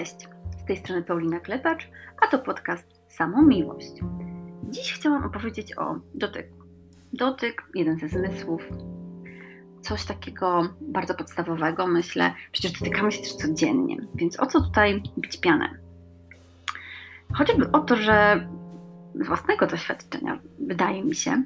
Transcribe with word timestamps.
Cześć, 0.00 0.28
z 0.62 0.64
tej 0.64 0.76
strony 0.76 1.02
Paulina 1.02 1.40
Klepacz, 1.40 1.88
a 2.22 2.26
to 2.26 2.38
podcast 2.38 2.86
Samą 3.08 3.42
Miłość. 3.42 3.92
Dziś 4.70 4.92
chciałam 4.92 5.24
opowiedzieć 5.24 5.78
o 5.78 5.94
dotyku. 6.14 6.56
Dotyk, 7.12 7.62
jeden 7.74 7.98
ze 7.98 8.08
zmysłów, 8.08 8.68
coś 9.80 10.04
takiego 10.04 10.68
bardzo 10.80 11.14
podstawowego, 11.14 11.86
myślę. 11.86 12.32
Przecież 12.52 12.72
dotykamy 12.72 13.12
się 13.12 13.22
też 13.22 13.34
codziennie, 13.34 13.96
więc 14.14 14.40
o 14.40 14.46
co 14.46 14.60
tutaj 14.60 15.02
bić 15.18 15.40
pianę? 15.40 15.68
Choćby 17.34 17.72
o 17.72 17.80
to, 17.80 17.96
że 17.96 18.48
z 19.14 19.26
własnego 19.26 19.66
doświadczenia 19.66 20.38
wydaje 20.58 21.04
mi 21.04 21.14
się, 21.14 21.42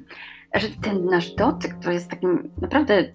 że 0.53 0.67
ten 0.81 1.05
nasz 1.05 1.35
dotyk 1.35 1.75
to 1.83 1.91
jest 1.91 2.09
takim 2.09 2.51
naprawdę 2.61 3.11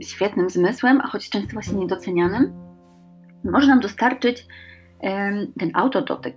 świetnym 0.00 0.50
zmysłem, 0.50 1.00
a 1.00 1.06
choć 1.06 1.30
często 1.30 1.52
właśnie 1.52 1.78
niedocenianym, 1.78 2.63
może 3.44 3.66
nam 3.66 3.80
dostarczyć 3.80 4.46
ten 5.58 5.70
autodotyk, 5.74 6.36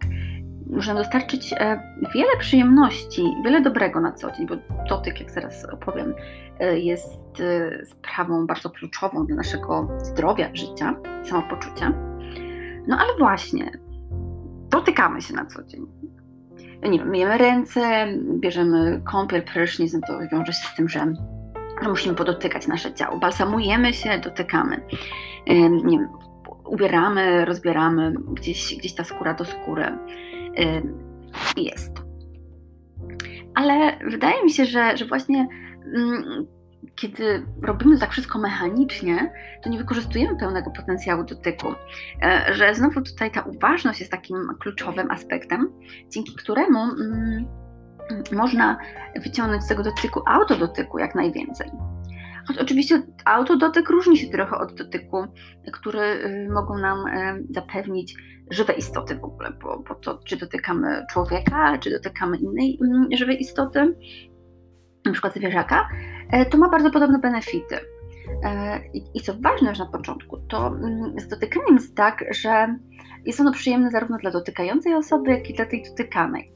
może 0.70 0.94
nam 0.94 1.04
dostarczyć 1.04 1.54
e, 1.54 1.80
wiele 2.16 2.38
przyjemności, 2.40 3.34
wiele 3.46 3.62
dobrego 3.62 4.00
na 4.00 4.12
co 4.12 4.32
dzień, 4.32 4.48
bo 4.48 4.56
dotyk, 4.90 5.20
jak 5.20 5.32
zaraz 5.32 5.66
opowiem, 5.66 6.14
e, 6.60 6.80
jest 6.80 7.40
e, 7.40 7.86
sprawą 7.86 8.48
bardzo 8.48 8.70
kluczową 8.70 9.26
dla 9.26 9.36
naszego 9.36 9.90
zdrowia, 9.98 10.50
życia, 10.54 10.96
samopoczucia. 11.24 11.94
No 12.88 12.98
ale 12.98 13.18
właśnie, 13.20 13.72
dotykamy 14.70 15.22
się 15.22 15.34
na 15.34 15.46
co 15.46 15.64
dzień. 15.64 15.86
Nie 16.84 17.00
wiem, 17.00 17.10
myjemy 17.10 17.38
ręce, 17.38 18.08
bierzemy 18.40 19.02
kąpiel, 19.12 19.44
prysznic, 19.44 19.94
no 19.94 20.00
to 20.08 20.20
wiąże 20.32 20.54
się 20.54 20.68
z 20.68 20.76
tym, 20.76 20.90
że 20.90 21.14
musimy 21.88 22.16
podotykać 22.16 22.68
nasze 22.68 22.94
ciało. 22.94 23.18
Balsamujemy 23.18 23.94
się, 23.94 24.20
dotykamy. 24.20 24.82
Nie 25.84 26.00
wiem, 26.00 26.08
ubieramy, 26.68 27.46
rozbieramy, 27.46 28.14
gdzieś, 28.34 28.76
gdzieś 28.78 28.96
ta 28.96 29.04
skóra 29.04 29.34
do 29.34 29.46
skóry 29.46 29.98
jest. 31.58 31.92
Ale 33.56 34.00
wydaje 34.10 34.44
mi 34.44 34.52
się, 34.52 34.66
że, 34.66 34.98
że 34.98 35.06
właśnie 35.06 35.48
mm, 35.96 36.48
kiedy 36.96 37.46
robimy 37.62 38.00
tak 38.00 38.12
wszystko 38.12 38.40
mechanicznie, 38.40 39.34
to 39.64 39.70
nie 39.70 39.78
wykorzystujemy 39.78 40.38
pełnego 40.38 40.72
potencjału 40.72 41.24
dotyku. 41.24 41.68
E, 42.22 42.54
że 42.54 42.76
znowu 42.76 43.02
tutaj 43.02 43.32
ta 43.32 43.42
uważność 43.42 44.00
jest 44.00 44.12
takim 44.12 44.38
kluczowym 44.60 45.12
aspektem, 45.12 45.74
dzięki 46.10 46.36
któremu 46.36 46.80
mm, 46.80 47.46
można 48.32 48.78
wyciągnąć 49.24 49.64
z 49.64 49.68
tego 49.68 49.84
dotyku 49.84 50.22
autodotyku 50.28 51.00
jak 51.00 51.16
najwięcej. 51.16 51.72
Choć 52.48 52.58
oczywiście 52.58 53.02
autodotyk 53.26 53.90
różni 53.90 54.18
się 54.18 54.28
trochę 54.28 54.58
od 54.58 54.74
dotyku, 54.74 55.18
który 55.74 56.02
y, 56.02 56.50
mogą 56.54 56.78
nam 56.78 57.08
y, 57.08 57.44
zapewnić 57.50 58.16
żywe 58.52 58.74
istoty 58.74 59.16
w 59.16 59.24
ogóle, 59.24 59.52
bo, 59.64 59.84
bo 59.88 59.96
to 59.96 60.20
czy 60.26 60.38
dotykamy 60.38 61.06
człowieka, 61.12 61.78
czy 61.78 61.90
dotykamy 61.90 62.38
innej 62.38 62.80
mm, 62.82 63.08
żywej 63.18 63.42
istoty, 63.42 63.96
na 65.06 65.12
przykład 65.12 65.36
zwierzaka, 65.36 65.90
e, 66.32 66.46
to 66.46 66.58
ma 66.58 66.70
bardzo 66.70 66.92
podobne 66.92 67.20
benefity. 67.20 67.78
I 69.14 69.22
co 69.22 69.34
ważne 69.34 69.70
już 69.70 69.80
na 69.80 69.86
początku, 69.86 70.38
to 70.38 70.68
mm, 70.68 71.20
z 71.20 71.28
dotykaniem 71.28 71.76
jest 71.76 71.96
tak, 71.96 72.26
że 72.32 72.78
jest 73.26 73.40
ono 73.40 73.52
przyjemne 73.52 73.92
zarówno 73.92 74.18
dla 74.18 74.32
dotykającej 74.32 74.94
osoby, 74.94 75.32
jak 75.32 75.50
i 75.50 75.54
dla 75.54 75.66
tej 75.66 75.84
dotykanej. 75.84 76.52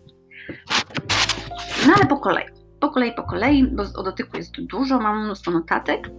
No 1.88 1.94
ale 1.96 2.06
po 2.06 2.18
kolei 2.18 2.61
po 2.82 2.90
kolei, 2.90 3.14
po 3.14 3.24
kolei, 3.24 3.68
bo 3.68 3.84
o 3.96 4.04
dotyku 4.04 4.38
jest 4.38 4.62
dużo, 4.62 5.00
mam 5.00 5.26
mnóstwo 5.26 5.52
notatek, 5.52 6.10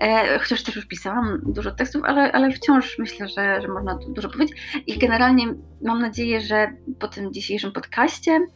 e, 0.00 0.38
chociaż 0.38 0.62
też 0.62 0.76
już 0.76 0.86
pisałam 0.86 1.40
dużo 1.46 1.70
tekstów, 1.70 2.02
ale, 2.04 2.32
ale 2.32 2.50
wciąż 2.50 2.98
myślę, 2.98 3.28
że, 3.28 3.62
że 3.62 3.68
można 3.68 3.98
dużo 4.08 4.28
powiedzieć. 4.28 4.82
I 4.86 4.98
generalnie 4.98 5.54
mam 5.82 6.00
nadzieję, 6.00 6.40
że 6.40 6.72
po 6.98 7.08
tym 7.08 7.32
dzisiejszym 7.32 7.72
podcaście 7.72 8.46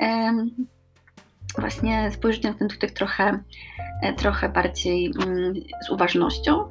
e, 0.00 0.32
właśnie 1.58 2.10
spojrzycie 2.10 2.48
na 2.48 2.54
ten 2.54 2.68
dotyk 2.68 2.90
trochę, 2.90 3.40
e, 4.02 4.12
trochę 4.12 4.48
bardziej 4.48 5.12
mm, 5.24 5.54
z 5.86 5.90
uważnością, 5.90 6.68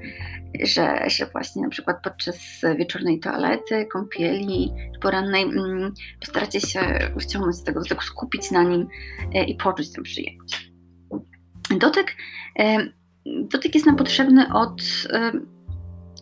że, 0.64 1.08
właśnie 1.32 1.62
na 1.62 1.70
przykład 1.70 1.98
podczas 2.04 2.62
wieczornej 2.78 3.20
toalety, 3.20 3.86
kąpieli, 3.86 4.74
porannej 5.02 5.44
mm, 5.44 5.94
postaracie 6.20 6.62
się 6.62 6.80
wciągnąć 7.20 7.56
z 7.56 7.64
tego 7.64 7.82
dotyku, 7.82 8.02
skupić 8.02 8.52
na 8.52 8.64
nim 8.64 8.88
e, 9.34 9.44
i 9.44 9.56
poczuć 9.56 9.92
tę 9.92 10.02
przyjemność. 10.02 10.72
Dotyk, 11.78 12.16
e, 12.60 12.78
dotyk 13.26 13.76
jest 13.76 13.86
nam 13.86 13.96
potrzebny 13.96 14.54
od, 14.54 14.82
e, 15.14 15.32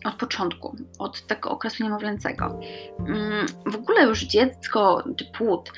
od 0.04 0.14
początku, 0.14 0.76
od 0.98 1.26
tego 1.26 1.50
okresu 1.50 1.84
niemowlęcego. 1.84 2.60
Mm, 2.98 3.46
w 3.66 3.74
ogóle 3.74 4.06
już 4.06 4.24
dziecko, 4.24 5.04
czy 5.16 5.24
płód, 5.24 5.72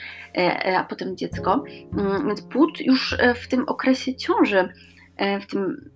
a 0.76 0.84
potem 0.84 1.16
dziecko, 1.16 1.64
mm, 1.98 2.26
więc 2.26 2.42
płód 2.42 2.80
już 2.80 3.16
w 3.34 3.48
tym 3.48 3.68
okresie 3.68 4.16
ciąży, 4.16 4.68
w 5.40 5.46
tym 5.46 5.90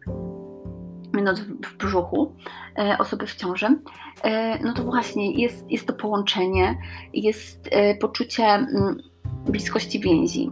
noc 1.22 1.41
w 1.41 1.77
brzuchu 1.77 2.32
e, 2.78 2.99
osoby 2.99 3.27
w 3.27 3.34
ciąży, 3.34 3.66
e, 4.25 4.59
no 4.62 4.72
to 4.72 4.82
właśnie 4.82 5.32
jest, 5.32 5.71
jest 5.71 5.87
to 5.87 5.93
połączenie, 5.93 6.78
jest 7.12 7.69
e, 7.72 7.94
poczucie 7.94 8.44
mm, 8.44 8.97
bliskości 9.47 10.00
więzi. 10.00 10.50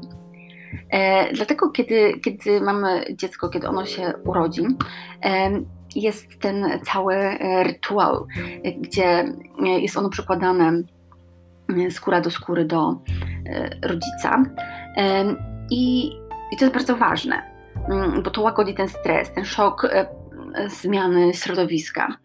Dlatego, 1.35 1.71
kiedy, 1.71 2.21
kiedy 2.25 2.61
mamy 2.61 3.05
dziecko, 3.17 3.49
kiedy 3.49 3.69
ono 3.69 3.87
się 3.87 4.13
urodzi, 4.25 4.63
jest 5.95 6.41
ten 6.41 6.81
cały 6.85 7.15
rytuał, 7.63 8.27
gdzie 8.81 9.25
jest 9.59 9.97
ono 9.97 10.09
przykładane 10.09 10.83
skóra 11.91 12.21
do 12.21 12.31
skóry 12.31 12.65
do 12.65 12.99
rodzica. 13.83 14.43
I, 15.71 16.07
i 16.53 16.57
to 16.59 16.65
jest 16.65 16.75
bardzo 16.75 16.97
ważne, 16.97 17.43
mm, 17.89 18.23
bo 18.23 18.31
to 18.31 18.43
łagodzi 18.43 18.75
ten 18.75 18.89
stres, 18.89 19.35
ten 19.35 19.45
szok 19.45 19.89
zmiany 20.66 21.34
środowiska. 21.34 22.16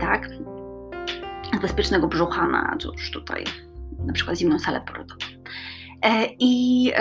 Tak? 0.00 0.28
Z 1.58 1.60
bezpiecznego 1.62 2.08
brzucha 2.08 2.46
na 2.46 2.76
cóż 2.80 3.10
tutaj, 3.10 3.44
na 4.06 4.12
przykład 4.12 4.38
zimną 4.38 4.58
salę 4.58 4.80
porodową. 4.80 5.20
E, 6.02 6.26
I, 6.38 6.92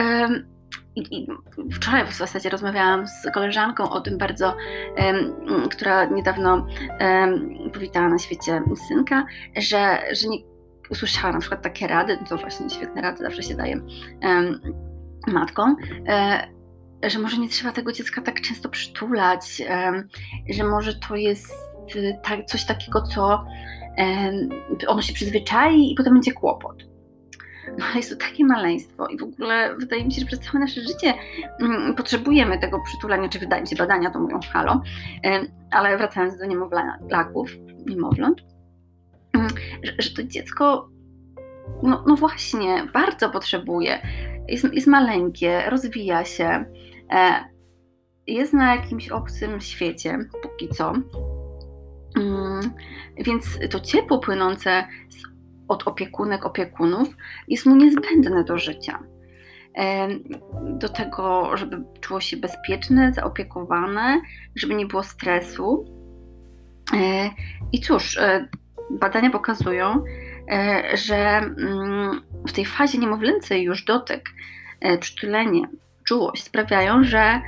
i, 0.96 1.28
wczoraj 1.72 2.06
w 2.06 2.13
zasadzie 2.13 2.50
rozmawiałam 2.50 3.07
z 3.07 3.31
koleżanką 3.34 3.90
o 3.90 4.01
tym 4.01 4.18
bardzo, 4.18 4.56
która 5.72 6.06
niedawno 6.06 6.67
powitała 7.73 8.09
na 8.09 8.17
świecie 8.17 8.62
synka, 8.88 9.25
że, 9.57 10.00
że 10.12 10.28
nie 10.28 10.38
usłyszała 10.90 11.34
na 11.34 11.40
przykład 11.40 11.62
takie 11.62 11.88
rady, 11.88 12.17
to 12.29 12.38
właśnie 12.38 12.69
świetne 12.69 13.02
rady 13.02 13.23
zawsze 13.23 13.44
się 13.44 13.56
daje 13.56 13.81
matkom, 15.28 15.75
e, 16.07 16.47
że 17.08 17.20
może 17.20 17.38
nie 17.38 17.50
trzeba 17.50 17.72
tego 17.72 17.92
dziecka 17.92 18.22
tak 18.22 18.42
często 18.42 18.70
przytulać, 18.70 19.62
że 20.50 20.64
może 20.64 20.94
to 20.94 21.16
jest 21.16 21.54
y, 21.96 22.46
coś 22.46 22.66
takiego, 22.66 23.02
co 23.02 23.46
ono 24.88 25.02
się 25.02 25.14
przyzwyczai 25.14 25.92
i 25.92 25.96
potem 25.96 26.14
będzie 26.14 26.32
kłopot. 26.32 26.84
No 27.80 27.86
ale 27.86 27.96
jest 27.96 28.10
to 28.10 28.28
takie 28.28 28.46
maleństwo 28.46 29.08
i 29.08 29.18
w 29.18 29.24
ogóle 29.24 29.76
wydaje 29.78 30.06
mi 30.06 30.12
się, 30.12 30.22
że 30.22 30.28
przez 30.28 30.40
całe 30.40 30.60
nasze 30.60 30.82
życie 30.82 31.14
mm, 31.60 31.96
potrzebujemy 31.96 32.60
tego 32.60 32.80
przytulania, 32.80 33.30
czy 33.30 33.40
wydaje 33.40 33.62
mi 33.62 33.68
się, 33.68 33.76
badania 33.76 34.12
to 34.12 34.20
mówią 34.20 34.40
halo, 34.54 34.82
ale 35.72 35.98
wracając 35.98 36.38
do 36.38 36.46
niemowlaków, 36.46 37.52
niemowląt, 37.88 38.42
mm, 39.34 39.48
że, 39.84 39.94
że 40.00 40.10
to 40.10 40.24
dziecko 40.24 40.90
no, 41.84 42.04
no 42.08 42.16
właśnie, 42.16 42.88
bardzo 42.94 43.30
potrzebuje. 43.30 44.00
Jest, 44.48 44.74
jest 44.74 44.88
maleńkie, 44.88 45.70
rozwija 45.70 46.26
się, 46.26 46.66
jest 48.28 48.54
na 48.54 48.76
jakimś 48.76 49.10
obcym 49.10 49.62
świecie, 49.62 50.20
póki 50.42 50.70
co. 50.70 50.94
Mm, 52.18 52.74
więc 53.18 53.59
to 53.70 53.79
ciepło 53.79 54.20
płynące 54.20 54.88
od 55.68 55.88
opiekunek, 55.88 56.46
opiekunów 56.46 57.08
jest 57.47 57.66
mu 57.66 57.76
niezbędne 57.76 58.44
do 58.44 58.58
życia. 58.58 59.00
E, 59.78 60.08
do 60.64 60.90
tego, 60.90 61.58
żeby 61.58 61.84
czuło 62.02 62.22
się 62.22 62.38
bezpieczne, 62.38 63.14
zaopiekowane, 63.14 64.22
żeby 64.56 64.76
nie 64.76 64.85
było 64.85 65.03
stresu. 65.03 65.85
E, 66.94 67.29
I 67.72 67.79
cóż, 67.79 68.20
badania 68.90 69.29
pokazują, 69.29 70.03
że 70.94 71.18
mm, 71.18 72.22
w 72.47 72.52
tej 72.52 72.66
fazie 72.66 72.97
niemowlęcej 72.97 73.64
już 73.64 73.85
dotyk, 73.85 74.29
przytulenie, 75.00 75.62
czułość 76.05 76.43
sprawiają, 76.43 77.03
że 77.03 77.41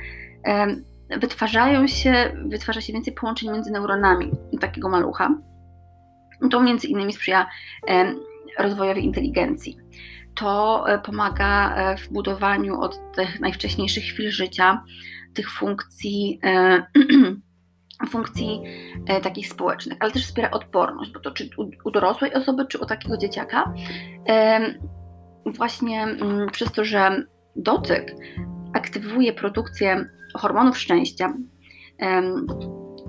wytwarzają 1.20 1.86
się, 1.86 2.36
wytwarza 2.46 2.80
się 2.80 2.92
więcej 2.92 3.14
połączeń 3.14 3.50
między 3.52 3.70
neuronami 3.70 4.32
takiego 4.60 4.88
malucha. 4.88 5.38
To 6.50 6.60
między 6.60 6.86
innymi 6.86 7.12
sprzyja 7.12 7.46
rozwojowi 8.58 9.04
inteligencji. 9.04 9.78
To 10.34 10.84
e, 10.88 10.98
pomaga 10.98 11.74
e, 11.74 11.96
w 11.96 12.12
budowaniu 12.12 12.80
od 12.80 13.12
tych 13.16 13.40
najwcześniejszych 13.40 14.04
chwil 14.04 14.30
życia 14.30 14.84
tych 15.34 15.50
funkcji, 15.50 16.40
e, 16.44 16.82
funkcji 18.10 18.62
takich 19.22 19.48
społecznych, 19.48 19.98
ale 20.00 20.10
też 20.10 20.26
wspiera 20.26 20.50
odporność, 20.50 21.12
bo 21.12 21.20
to 21.20 21.30
czy 21.30 21.50
u, 21.84 21.90
dorosłej 21.90 22.34
osoby, 22.34 22.66
czy 22.66 22.78
u 22.78 22.86
takiego 22.86 23.16
dzieciaka, 23.16 23.74
właśnie 25.46 26.02
mm, 26.02 26.50
przez 26.50 26.72
to, 26.72 26.84
że 26.84 27.24
dotyk 27.58 28.14
aktywuje 28.72 29.32
produkcję 29.32 30.08
hormonów 30.34 30.78
szczęścia, 30.78 31.34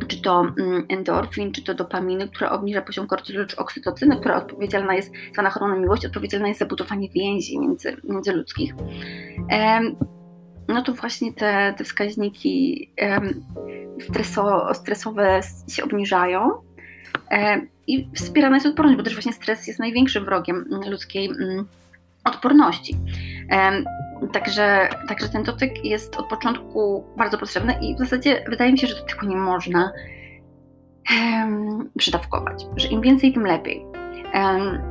czy 0.07 0.21
to 0.21 0.41
mm, 0.59 0.85
endorfin, 0.89 1.51
czy 1.51 1.63
to 1.63 1.73
dopaminy, 1.73 2.27
która 2.29 2.51
obniża 2.51 2.81
poziom 2.81 3.07
kortyzolu, 3.07 3.45
czy 3.45 3.57
oksytocyny, 3.57 4.19
która 4.19 4.35
odpowiedzialna 4.35 4.95
jest, 4.95 5.11
zwana 5.33 5.49
hormonem 5.49 5.81
miłości, 5.81 6.07
odpowiedzialna 6.07 6.47
jest 6.47 6.59
za 6.59 6.65
budowanie 6.65 7.09
więzi 7.09 7.59
między, 7.59 7.97
międzyludzkich. 8.03 8.73
No 10.67 10.81
to 10.81 10.93
właśnie 10.93 11.33
te, 11.33 11.73
te 11.77 11.83
wskaźniki 11.83 12.89
streso, 14.01 14.73
stresowe 14.73 15.41
się 15.67 15.83
obniżają 15.83 16.49
i 17.87 18.09
wspierana 18.15 18.55
jest 18.55 18.67
odporność, 18.67 18.97
bo 18.97 19.03
też 19.03 19.13
właśnie 19.13 19.33
stres 19.33 19.67
jest 19.67 19.79
największym 19.79 20.25
wrogiem 20.25 20.65
ludzkiej 20.89 21.25
mm, 21.25 21.65
odporności. 22.23 22.97
Także, 24.33 24.89
także 25.07 25.29
ten 25.29 25.43
dotyk 25.43 25.85
jest 25.85 26.15
od 26.15 26.27
początku 26.27 27.03
bardzo 27.17 27.37
potrzebny 27.37 27.75
i 27.81 27.95
w 27.95 27.99
zasadzie 27.99 28.45
wydaje 28.49 28.71
mi 28.71 28.77
się, 28.77 28.87
że 28.87 28.95
dotyku 28.95 29.25
nie 29.25 29.35
można 29.35 29.91
um, 31.11 31.89
przydawkować, 31.97 32.65
że 32.75 32.87
im 32.87 33.01
więcej, 33.01 33.33
tym 33.33 33.43
lepiej. 33.43 33.85
Um, 34.33 34.81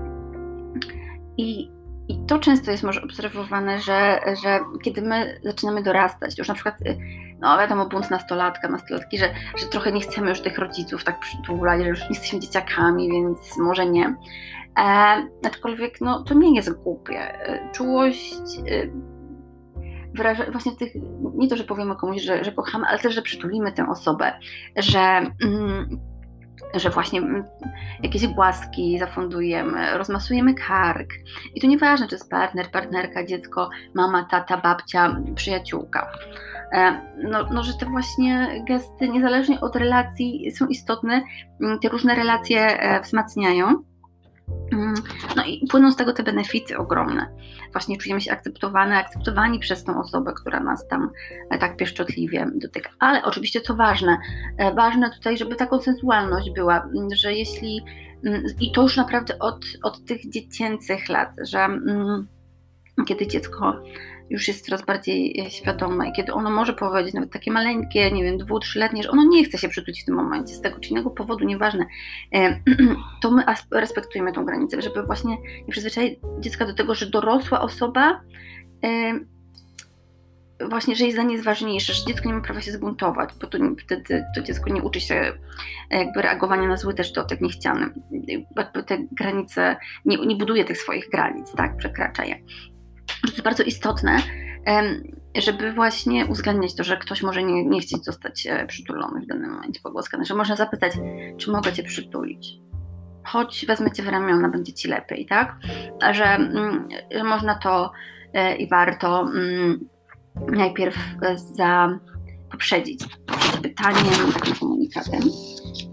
I, 1.36 1.70
I 2.08 2.18
to 2.26 2.38
często 2.38 2.70
jest 2.70 2.82
może 2.82 3.02
obserwowane, 3.02 3.80
że, 3.80 4.20
że 4.42 4.60
kiedy 4.82 5.02
my 5.02 5.40
zaczynamy 5.44 5.82
dorastać, 5.82 6.38
już 6.38 6.48
na 6.48 6.54
przykład, 6.54 6.80
y, 6.80 6.98
no 7.40 7.58
wiadomo, 7.58 7.86
bunt 7.86 8.10
nastolatka, 8.10 8.68
nastolatki, 8.68 9.18
że, 9.18 9.34
że 9.56 9.66
trochę 9.66 9.92
nie 9.92 10.00
chcemy 10.00 10.28
już 10.28 10.40
tych 10.40 10.58
rodziców 10.58 11.04
tak 11.04 11.20
przytulać, 11.20 11.82
że 11.82 11.88
już 11.88 12.00
nie 12.00 12.08
jesteśmy 12.08 12.40
dzieciakami, 12.40 13.10
więc 13.12 13.58
może 13.58 13.86
nie. 13.86 14.16
E, 14.78 14.82
aczkolwiek 15.46 16.00
no, 16.00 16.22
to 16.22 16.34
nie 16.34 16.54
jest 16.54 16.82
głupie. 16.82 17.48
E, 17.48 17.72
czułość 17.72 18.42
y, 18.68 18.92
wyraża, 20.14 20.44
właśnie 20.50 20.76
tych, 20.76 20.92
nie 21.34 21.48
to, 21.48 21.56
że 21.56 21.64
powiemy 21.64 21.96
komuś, 21.96 22.22
że, 22.22 22.44
że 22.44 22.52
kochamy, 22.52 22.86
ale 22.86 22.98
też, 22.98 23.14
że 23.14 23.22
przytulimy 23.22 23.72
tę 23.72 23.88
osobę, 23.88 24.32
że, 24.76 25.00
mm, 25.44 26.00
że 26.74 26.90
właśnie 26.90 27.20
mm, 27.20 27.44
jakieś 28.02 28.26
głaski 28.26 28.98
zafundujemy, 28.98 29.98
rozmasujemy 29.98 30.54
kark. 30.54 31.10
I 31.54 31.60
to 31.60 31.66
nieważne, 31.66 32.08
czy 32.08 32.14
jest 32.14 32.30
partner, 32.30 32.70
partnerka, 32.70 33.26
dziecko, 33.26 33.70
mama, 33.94 34.24
tata, 34.24 34.56
babcia, 34.56 35.16
przyjaciółka. 35.34 36.12
E, 36.72 37.00
no, 37.22 37.46
no, 37.52 37.62
że 37.62 37.72
te 37.74 37.86
właśnie 37.86 38.64
gesty, 38.68 39.08
niezależnie 39.08 39.60
od 39.60 39.76
relacji, 39.76 40.50
są 40.50 40.66
istotne. 40.66 41.22
Mm, 41.60 41.78
te 41.78 41.88
różne 41.88 42.14
relacje 42.14 42.60
e, 42.60 43.00
wzmacniają. 43.00 43.84
Mm, 44.72 44.94
no 45.36 45.44
i 45.44 45.66
płyną 45.70 45.92
z 45.92 45.96
tego 45.96 46.12
te 46.12 46.22
benefity 46.22 46.78
ogromne. 46.78 47.26
Właśnie 47.72 47.96
czujemy 47.96 48.20
się 48.20 48.32
akceptowane, 48.32 48.96
akceptowani 48.96 49.58
przez 49.58 49.84
tą 49.84 50.00
osobę, 50.00 50.32
która 50.36 50.60
nas 50.60 50.88
tam 50.88 51.10
e, 51.50 51.58
tak 51.58 51.76
pieszczotliwie 51.76 52.46
dotyka. 52.54 52.90
Ale 52.98 53.24
oczywiście, 53.24 53.60
co 53.60 53.74
ważne, 53.74 54.18
ważne 54.76 55.10
tutaj, 55.10 55.38
żeby 55.38 55.56
ta 55.56 55.66
konsensualność 55.66 56.50
była, 56.50 56.82
mm, 56.82 57.14
że 57.14 57.34
jeśli, 57.34 57.84
i 58.60 58.72
to 58.72 58.82
już 58.82 58.96
naprawdę 58.96 59.38
od, 59.38 59.64
od 59.82 60.04
tych 60.04 60.30
dziecięcych 60.30 61.08
lat, 61.08 61.30
że 61.42 61.68
kiedy 63.06 63.26
dziecko 63.26 63.82
już 64.30 64.48
jest 64.48 64.66
coraz 64.66 64.84
bardziej 64.84 65.40
e, 65.40 65.50
świadome 65.50 66.08
i 66.08 66.12
kiedy 66.12 66.32
ono 66.32 66.50
może 66.50 66.72
powiedzieć, 66.72 67.14
nawet 67.14 67.32
takie 67.32 67.52
maleńkie, 67.52 68.12
nie 68.12 68.24
wiem, 68.24 68.38
dwu, 68.38 68.60
trzyletnie, 68.60 69.02
że 69.02 69.10
ono 69.10 69.24
nie 69.24 69.44
chce 69.44 69.58
się 69.58 69.68
przytulić 69.68 70.02
w 70.02 70.04
tym 70.04 70.14
momencie, 70.14 70.54
z 70.54 70.60
tego 70.60 70.80
czy 70.80 70.90
innego 70.90 71.10
powodu, 71.10 71.44
nieważne, 71.44 71.86
e, 72.34 72.60
to 73.22 73.30
my 73.30 73.44
respektujemy 73.70 74.32
tą 74.32 74.44
granicę, 74.44 74.82
żeby 74.82 75.02
właśnie 75.02 75.36
nie 75.66 75.72
przyzwyczaić 75.72 76.18
dziecka 76.40 76.66
do 76.66 76.74
tego, 76.74 76.94
że 76.94 77.10
dorosła 77.10 77.60
osoba 77.60 78.20
e, 78.84 79.20
właśnie, 80.70 80.96
że 80.96 81.04
jest 81.04 81.16
dla 81.16 81.24
nie 81.24 81.32
jest 81.32 81.44
ważniejsze, 81.44 81.92
że 81.92 82.04
dziecko 82.06 82.28
nie 82.28 82.34
ma 82.34 82.40
prawa 82.40 82.60
się 82.60 82.72
zbuntować, 82.72 83.30
bo 83.40 83.46
to 83.46 83.58
wtedy 83.78 84.24
to 84.34 84.42
dziecko 84.42 84.70
nie 84.70 84.82
uczy 84.82 85.00
się 85.00 85.32
jakby 85.90 86.22
reagowania 86.22 86.68
na 86.68 86.76
zły 86.76 86.94
też 86.94 87.12
dotyk 87.12 87.40
niechciany. 87.40 87.90
Te 88.86 88.98
granice, 89.12 89.76
nie, 90.04 90.16
nie 90.26 90.36
buduje 90.36 90.64
tych 90.64 90.78
swoich 90.78 91.10
granic, 91.10 91.52
tak, 91.52 91.76
przekracza 91.76 92.24
je 92.24 92.38
to 93.22 93.28
jest 93.28 93.42
bardzo 93.42 93.62
istotne, 93.62 94.18
żeby 95.36 95.72
właśnie 95.72 96.26
uwzględniać 96.26 96.74
to, 96.74 96.84
że 96.84 96.96
ktoś 96.96 97.22
może 97.22 97.42
nie, 97.42 97.64
nie 97.64 97.80
chcieć 97.80 98.04
zostać 98.04 98.46
e, 98.46 98.66
przytulony 98.66 99.20
w 99.20 99.26
danym 99.26 99.50
momencie, 99.50 99.80
pogłaskany, 99.82 100.24
że 100.24 100.34
można 100.34 100.56
zapytać, 100.56 100.92
czy 101.36 101.50
mogę 101.50 101.72
cię 101.72 101.82
przytulić. 101.82 102.58
Choć 103.24 103.66
wezmę 103.66 103.90
cię 103.90 104.02
w 104.02 104.08
ramiona, 104.08 104.48
będzie 104.48 104.72
ci 104.72 104.88
lepiej, 104.88 105.26
tak? 105.26 105.56
Że, 106.12 106.24
mm, 106.24 106.88
że 107.14 107.24
można 107.24 107.54
to 107.54 107.92
e, 108.32 108.56
i 108.56 108.68
warto 108.68 109.20
mm, 109.20 109.88
najpierw 110.48 110.96
e, 111.22 111.38
za 111.38 111.98
poprzedzić 112.50 113.04
pytaniem, 113.62 114.32
takim 114.34 114.54
komunikatem, 114.54 115.20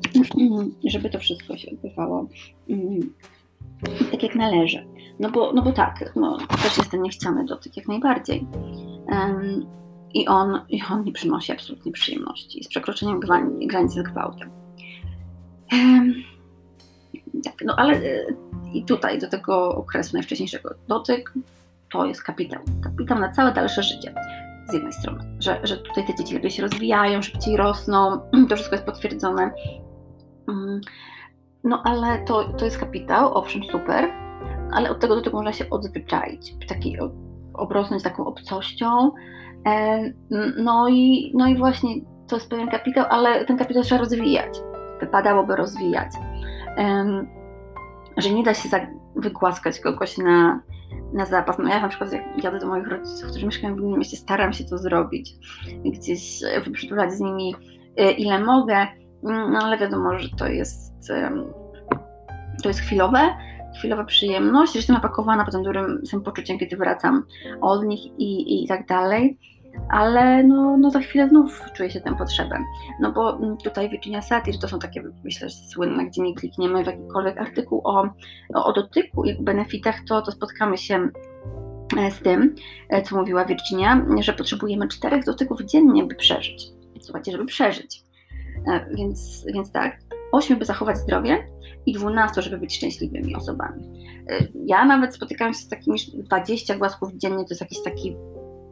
żeby 0.92 1.10
to 1.10 1.20
wszystko 1.20 1.58
się 1.58 1.72
odbywało 1.72 2.30
mm, 2.70 3.14
tak 4.12 4.24
jak 4.24 4.36
należy. 4.36 4.86
No 5.20 5.30
bo, 5.32 5.54
no 5.54 5.62
bo 5.62 5.72
tak, 5.72 6.12
no, 6.16 6.38
też 6.38 6.78
jest 6.78 6.92
ten 6.92 7.02
niechciany 7.02 7.46
dotyk 7.46 7.78
jak 7.78 7.88
najbardziej. 7.88 8.48
Um, 9.08 9.66
i, 10.14 10.28
on, 10.28 10.62
I 10.70 10.82
on 10.92 11.04
nie 11.04 11.12
przynosi 11.12 11.52
absolutnie 11.52 11.92
przyjemności 11.92 12.64
z 12.64 12.68
przekroczeniem 12.68 13.20
granicy 13.68 14.00
z 14.00 14.04
gwałtem. 14.04 14.50
Um, 15.72 16.14
tak, 17.44 17.54
no 17.66 17.76
ale 17.76 17.94
e, 17.94 18.26
i 18.74 18.86
tutaj 18.86 19.20
do 19.20 19.30
tego 19.30 19.76
okresu 19.76 20.14
najwcześniejszego 20.14 20.70
dotyk 20.88 21.34
to 21.92 22.06
jest 22.06 22.24
kapitał. 22.24 22.62
Kapitał 22.84 23.20
na 23.20 23.32
całe 23.32 23.54
dalsze 23.54 23.84
życie. 23.84 24.14
Z 24.70 24.74
jednej 24.74 24.94
strony, 24.94 25.24
że, 25.40 25.60
że 25.64 25.78
tutaj 25.78 26.08
te 26.08 26.16
dzieci 26.16 26.34
lepiej 26.34 26.52
się 26.52 26.62
rozwijają, 26.62 27.22
szybciej 27.22 27.58
rosną, 27.58 28.20
to 28.50 28.56
wszystko 28.56 28.76
jest 28.76 28.86
potwierdzone. 28.86 29.52
Um, 30.48 30.82
no 31.64 31.82
ale 31.84 32.26
to, 32.26 32.44
to 32.44 32.66
jest 32.66 32.78
kapitał, 32.78 33.38
owszem, 33.38 33.64
super, 33.64 34.25
ale 34.72 34.90
od 34.90 35.00
tego 35.00 35.16
do 35.16 35.22
tego 35.22 35.38
można 35.38 35.54
się 35.54 35.70
odzwyczaić, 35.70 36.56
taki, 36.68 36.98
obrosnąć 37.54 38.04
taką 38.04 38.26
obcością. 38.26 39.12
E, 39.68 40.04
no 40.58 40.90
i, 40.90 41.32
no 41.36 41.48
i 41.48 41.58
właśnie 41.58 41.96
to 42.28 42.36
jest 42.36 42.50
pewien 42.50 42.70
kapitał, 42.70 43.06
ale 43.10 43.46
ten 43.46 43.58
kapitał 43.58 43.84
trzeba 43.84 44.02
rozwijać. 44.02 44.62
Wypadałoby 45.00 45.56
rozwijać. 45.56 46.12
Że 48.18 48.30
nie 48.30 48.44
da 48.44 48.54
się 48.54 48.70
wygłaskać 49.16 49.80
kogoś 49.80 50.18
na, 50.18 50.62
na 51.14 51.26
zapas. 51.26 51.58
No 51.58 51.70
ja 51.70 51.82
na 51.82 51.88
przykład 51.88 52.14
jak 52.14 52.44
jadę 52.44 52.60
do 52.60 52.68
moich 52.68 52.88
rodziców, 52.88 53.30
którzy 53.30 53.46
mieszkają 53.46 53.76
w 53.76 53.80
innym 53.80 54.00
mieście, 54.00 54.18
staram 54.18 54.54
się 54.54 54.64
to 54.64 54.78
zrobić. 54.78 55.36
Gdzieś 55.86 56.42
przytulać 56.74 57.14
z 57.14 57.20
nimi 57.20 57.56
e, 57.98 58.12
ile 58.12 58.40
mogę, 58.40 58.88
no 59.24 59.60
ale 59.64 59.78
wiadomo, 59.78 60.20
że 60.20 60.30
to 60.30 60.48
jest 60.48 61.12
to 62.64 62.70
jest 62.70 62.80
chwilowe, 62.80 63.20
chwilowa 63.80 64.04
przyjemność, 64.04 64.76
jestem 64.76 64.94
napakowana 64.94 65.46
potem 65.46 65.64
dobrym 65.64 66.02
poczuciem, 66.26 66.60
kiedy 66.60 66.78
wracam 66.78 67.24
od 67.62 67.86
nich 67.86 68.06
i, 68.18 68.64
i 68.64 68.68
tak 68.68 68.88
dalej. 68.88 69.38
Ale 69.90 70.44
no, 70.44 70.78
no 70.78 70.92
za 70.92 71.00
chwilę 71.00 71.30
znów 71.30 71.62
czuję 71.74 71.90
się 71.90 72.02
tę 72.02 72.16
potrzebę. 72.16 72.58
No 73.00 73.12
bo 73.12 73.40
tutaj 73.64 73.90
Virginia 73.90 74.22
Satir 74.22 74.60
to 74.60 74.68
są 74.68 74.80
takie, 74.80 75.04
myślę, 75.24 75.50
słynne, 75.50 76.06
gdzie 76.06 76.22
nie 76.22 76.36
klikniemy 76.36 76.84
w 76.84 76.88
jakikolwiek 76.88 77.38
artykuł 77.38 77.82
o, 77.84 78.10
o, 78.54 78.66
o 78.66 78.74
dotyku 78.74 79.24
i 79.24 79.44
benefitach, 79.44 79.96
to, 80.08 80.22
to 80.22 80.32
spotkamy 80.32 80.78
się 80.78 81.10
e, 81.98 82.12
z 82.12 82.20
tym, 82.20 82.56
e, 82.90 83.02
co 83.02 83.16
mówiła 83.16 83.46
Virginia, 83.46 84.06
że 84.20 84.34
potrzebujemy 84.34 84.88
czterech 84.88 85.26
dotyków 85.26 85.62
dziennie, 85.62 86.04
by 86.04 86.16
przeżyć. 86.16 86.68
Słuchajcie, 87.02 87.32
żeby 87.32 87.46
przeżyć. 87.46 88.04
E, 88.68 88.86
więc, 88.96 89.46
więc 89.54 89.72
tak, 89.72 89.98
8, 90.36 90.60
by 90.60 90.66
zachować 90.66 90.98
zdrowie 90.98 91.48
i 91.86 91.94
12, 91.94 92.42
żeby 92.42 92.58
być 92.58 92.76
szczęśliwymi 92.76 93.36
osobami. 93.36 93.84
Y, 94.32 94.52
ja 94.66 94.86
nawet 94.86 95.16
spotykam 95.16 95.54
się 95.54 95.60
z 95.60 95.68
takimi 95.68 96.00
20 96.14 96.78
głasków 96.78 97.14
dziennie, 97.14 97.44
to 97.44 97.50
jest 97.50 97.62
jakiś 97.62 97.84
taki 97.84 98.16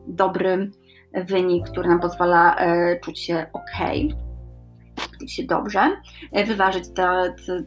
dobry 0.07 0.71
wynik, 1.13 1.69
który 1.69 1.89
nam 1.89 1.99
pozwala 1.99 2.55
e, 2.55 2.99
czuć 2.99 3.19
się 3.19 3.45
ok, 3.53 3.87
czuć 5.19 5.33
się 5.33 5.43
dobrze, 5.43 5.97
e, 6.31 6.45
wyważyć 6.45 6.83
te, 6.87 7.35
te, 7.47 7.63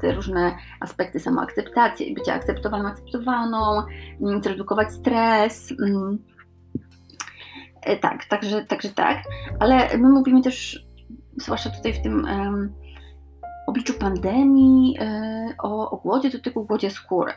te 0.00 0.12
różne 0.12 0.56
aspekty 0.80 1.20
samoakceptacji, 1.20 2.14
bycia 2.14 2.34
akceptowaną, 2.34 2.88
akceptowaną, 2.88 3.82
mm, 4.20 4.42
zredukować 4.42 4.92
stres. 4.92 5.72
Mm. 5.72 6.18
E, 7.82 7.96
tak, 7.96 8.24
także, 8.24 8.64
także 8.64 8.88
tak, 8.88 9.22
ale 9.60 9.98
my 9.98 10.08
mówimy 10.08 10.42
też, 10.42 10.86
zwłaszcza 11.36 11.70
tutaj 11.70 11.92
w 11.92 12.02
tym 12.02 12.26
obliczu 13.66 13.94
pandemii, 13.94 14.96
e, 15.00 15.54
o, 15.62 15.90
o 15.90 15.96
głodzie 15.96 16.30
dotyku, 16.30 16.64
głodzie 16.64 16.90
skóry. 16.90 17.32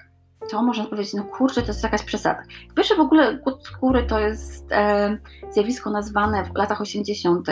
to 0.51 0.63
można 0.63 0.85
powiedzieć, 0.85 1.13
no 1.13 1.23
kurczę, 1.23 1.61
to 1.61 1.67
jest 1.67 1.83
jakaś 1.83 2.03
przesada. 2.03 2.43
Pierwsze 2.75 2.95
w 2.95 2.99
ogóle 2.99 3.37
głód 3.37 3.65
skóry 3.65 4.03
to 4.03 4.19
jest 4.19 4.71
e, 4.71 5.17
zjawisko 5.51 5.89
nazwane 5.89 6.45
w 6.45 6.55
latach 6.55 6.81
80. 6.81 7.47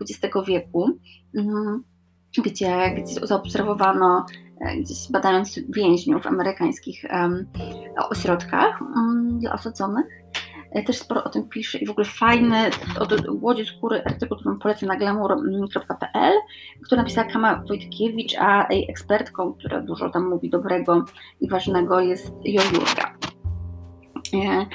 XX 0.00 0.36
wieku, 0.46 0.90
mm, 1.36 1.84
gdzie, 2.44 2.90
gdzie 2.90 3.26
zaobserwowano, 3.26 4.26
e, 4.60 4.76
gdzieś 4.76 5.10
badając 5.10 5.58
więźniów 5.68 6.22
w 6.22 6.26
amerykańskich 6.26 7.04
um, 7.12 7.46
ośrodkach 8.10 8.78
dla 9.38 9.52
osadzonych, 9.52 10.06
e, 10.06 10.49
też 10.86 10.98
sporo 10.98 11.24
o 11.24 11.28
tym 11.28 11.48
pisze 11.48 11.78
i 11.78 11.86
w 11.86 11.90
ogóle 11.90 12.06
fajny 12.06 12.70
od 13.00 13.12
Łodzi 13.40 13.64
Skóry 13.64 14.02
artykuł, 14.04 14.38
który 14.38 14.56
polecam 14.56 14.88
na 14.88 14.96
glamour.pl, 14.96 16.32
który 16.84 16.98
napisała 17.00 17.30
Kama 17.30 17.62
Wojtkiewicz, 17.68 18.34
a 18.38 18.66
jej 18.70 18.90
ekspertką, 18.90 19.52
która 19.52 19.80
dużo 19.80 20.10
tam 20.10 20.28
mówi 20.28 20.50
dobrego 20.50 21.04
i 21.40 21.48
ważnego 21.48 22.00
jest 22.00 22.32
Jojurka. 22.44 23.14
E, 24.34 24.66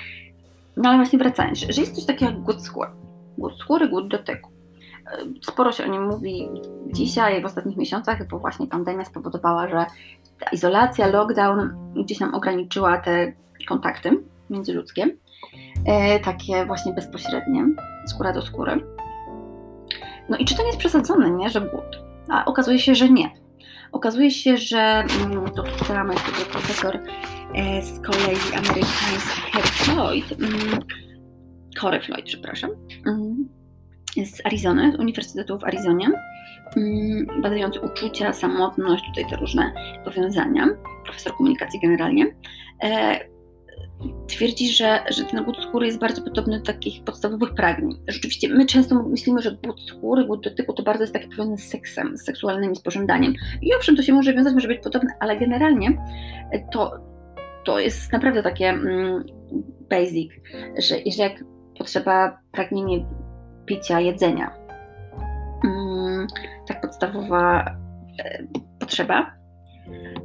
no 0.77 0.89
ale 0.89 0.97
właśnie 0.97 1.19
wracając, 1.19 1.59
że 1.59 1.81
jest 1.81 1.95
coś 1.95 2.05
takiego 2.05 2.31
jak 2.31 2.41
głód 2.41 2.61
skóry. 2.61 2.89
Głód 3.37 3.59
skóry, 3.59 3.89
głód 3.89 4.07
dotyku. 4.07 4.55
Sporo 5.41 5.71
się 5.71 5.83
o 5.83 5.87
nim 5.87 6.07
mówi 6.07 6.49
dzisiaj, 6.93 7.41
w 7.41 7.45
ostatnich 7.45 7.77
miesiącach, 7.77 8.27
bo 8.27 8.39
właśnie 8.39 8.67
pandemia 8.67 9.05
spowodowała, 9.05 9.67
że 9.69 9.85
ta 10.39 10.49
izolacja, 10.51 11.07
lockdown 11.07 11.69
gdzieś 11.95 12.19
nam 12.19 12.35
ograniczyła 12.35 12.97
te 12.97 13.33
kontakty 13.67 14.23
międzyludzkie, 14.49 15.03
e, 15.03 15.09
takie 16.23 16.65
właśnie 16.65 16.93
bezpośrednie, 16.93 17.65
skóra 18.07 18.33
do 18.33 18.41
skóry. 18.41 18.85
No 20.29 20.37
i 20.37 20.45
czy 20.45 20.55
to 20.55 20.61
nie 20.61 20.67
jest 20.67 20.79
przesadzone, 20.79 21.31
nie, 21.31 21.49
że 21.49 21.61
głód? 21.61 22.03
A 22.29 22.45
okazuje 22.45 22.79
się, 22.79 22.95
że 22.95 23.09
nie. 23.09 23.29
Okazuje 23.91 24.31
się, 24.31 24.57
że 24.57 25.03
mm, 25.23 25.51
to 25.51 25.63
czytamy 25.63 26.13
tutaj 26.13 26.45
profesor 26.51 26.99
e, 27.55 27.81
z 27.81 28.01
kolei 28.01 28.37
amerykański 28.57 29.41
Harry 29.51 29.67
Floyd, 29.67 30.25
mm, 30.31 30.79
Corey 31.81 32.01
Floyd, 32.01 32.25
przepraszam, 32.25 32.69
mm, 33.05 33.49
z 34.25 34.45
Arizony, 34.45 34.91
z 34.91 34.99
Uniwersytetu 34.99 35.59
w 35.59 35.63
Arizonie, 35.63 36.07
badający 37.41 37.81
uczucia, 37.81 38.33
samotność, 38.33 39.05
tutaj 39.05 39.25
te 39.29 39.35
różne 39.35 39.73
powiązania, 40.05 40.67
profesor 41.03 41.33
komunikacji 41.37 41.79
generalnie, 41.79 42.35
e, 42.83 43.19
twierdzi, 44.27 44.69
że, 44.69 44.99
że 45.09 45.23
ten 45.23 45.43
głód 45.43 45.57
skóry 45.69 45.85
jest 45.85 45.99
bardzo 45.99 46.21
podobny 46.21 46.59
do 46.59 46.65
takich 46.65 47.03
podstawowych 47.03 47.53
pragnień. 47.53 47.99
Rzeczywiście 48.07 48.47
my 48.49 48.65
często 48.65 49.03
myślimy, 49.03 49.41
że 49.41 49.57
głód 49.63 49.81
skóry, 49.81 50.25
głód 50.25 50.43
dotyku 50.43 50.73
to 50.73 50.83
bardzo 50.83 51.03
jest 51.03 51.13
taki 51.13 51.27
powiązany 51.27 51.57
z 51.57 51.67
seksem, 51.69 52.17
z 52.17 52.25
seksualnym, 52.25 52.75
z 52.75 52.81
pożądaniem. 52.81 53.33
I 53.61 53.75
owszem, 53.75 53.95
to 53.95 54.03
się 54.03 54.13
może 54.13 54.33
wiązać, 54.33 54.53
może 54.53 54.67
być 54.67 54.83
podobne, 54.83 55.13
ale 55.19 55.37
generalnie 55.37 55.97
to, 56.71 56.91
to 57.63 57.79
jest 57.79 58.11
naprawdę 58.11 58.43
takie 58.43 58.69
mm, 58.69 59.23
basic, 59.89 60.31
że 60.77 60.95
jeżeli 61.05 61.31
jak 61.31 61.43
potrzeba, 61.77 62.39
pragnienie 62.51 63.05
picia, 63.65 63.99
jedzenia. 63.99 64.51
Mm, 65.65 66.27
tak 66.67 66.81
podstawowa 66.81 67.65
e, 68.19 68.43
potrzeba. 68.79 69.44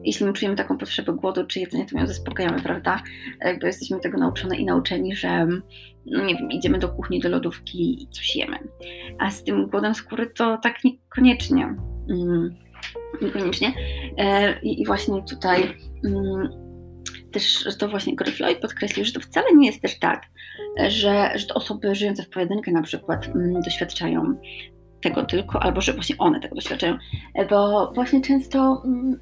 Jeśli 0.04 0.26
my 0.26 0.32
czujemy 0.32 0.56
taką 0.56 0.78
potrzebę 0.78 1.12
głodu 1.12 1.46
czy 1.46 1.60
jedzenia, 1.60 1.84
to 1.84 1.98
ją 1.98 2.06
zaspokajamy, 2.06 2.62
prawda? 2.62 3.02
Jakby 3.40 3.66
jesteśmy 3.66 4.00
tego 4.00 4.18
nauczone 4.18 4.56
i 4.56 4.64
nauczeni, 4.64 5.16
że 5.16 5.46
no 6.06 6.24
nie 6.24 6.36
wiem, 6.36 6.50
idziemy 6.50 6.78
do 6.78 6.88
kuchni, 6.88 7.20
do 7.20 7.28
lodówki 7.28 8.02
i 8.02 8.08
coś 8.08 8.36
jemy. 8.36 8.58
A 9.18 9.30
z 9.30 9.44
tym 9.44 9.66
głodem 9.66 9.94
skóry 9.94 10.26
to 10.26 10.58
tak 10.62 10.84
niekoniecznie. 10.84 11.74
Mm, 12.10 12.56
niekoniecznie. 13.22 13.72
E, 14.18 14.58
I 14.60 14.86
właśnie 14.86 15.22
tutaj 15.22 15.76
mm, 16.04 16.48
też 17.32 17.64
to 17.78 17.88
właśnie 17.88 18.16
Gary 18.16 18.32
Floyd 18.32 18.58
podkreślił, 18.58 19.04
że 19.04 19.12
to 19.12 19.20
wcale 19.20 19.46
nie 19.56 19.66
jest 19.66 19.82
też 19.82 19.98
tak, 19.98 20.22
że, 20.88 21.32
że 21.34 21.54
osoby 21.54 21.94
żyjące 21.94 22.22
w 22.22 22.30
pojedynkę 22.30 22.72
na 22.72 22.82
przykład 22.82 23.26
mm, 23.26 23.62
doświadczają 23.62 24.34
tego 25.00 25.24
tylko, 25.24 25.62
albo 25.62 25.80
że 25.80 25.92
właśnie 25.92 26.18
one 26.18 26.40
tego 26.40 26.54
doświadczają, 26.54 26.98
bo 27.50 27.92
właśnie 27.94 28.20
często 28.20 28.82
mm, 28.84 29.20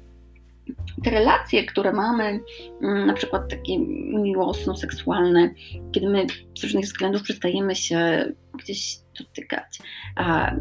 te 1.03 1.09
relacje, 1.09 1.65
które 1.65 1.93
mamy, 1.93 2.39
mm, 2.81 3.07
na 3.07 3.13
przykład 3.13 3.49
takie 3.49 3.79
miłosno-seksualne, 4.21 5.49
kiedy 5.91 6.09
my 6.09 6.27
z 6.57 6.63
różnych 6.63 6.85
względów 6.85 7.23
przestajemy 7.23 7.75
się 7.75 8.25
gdzieś 8.59 8.97
dotykać, 9.19 9.79
a, 10.15 10.51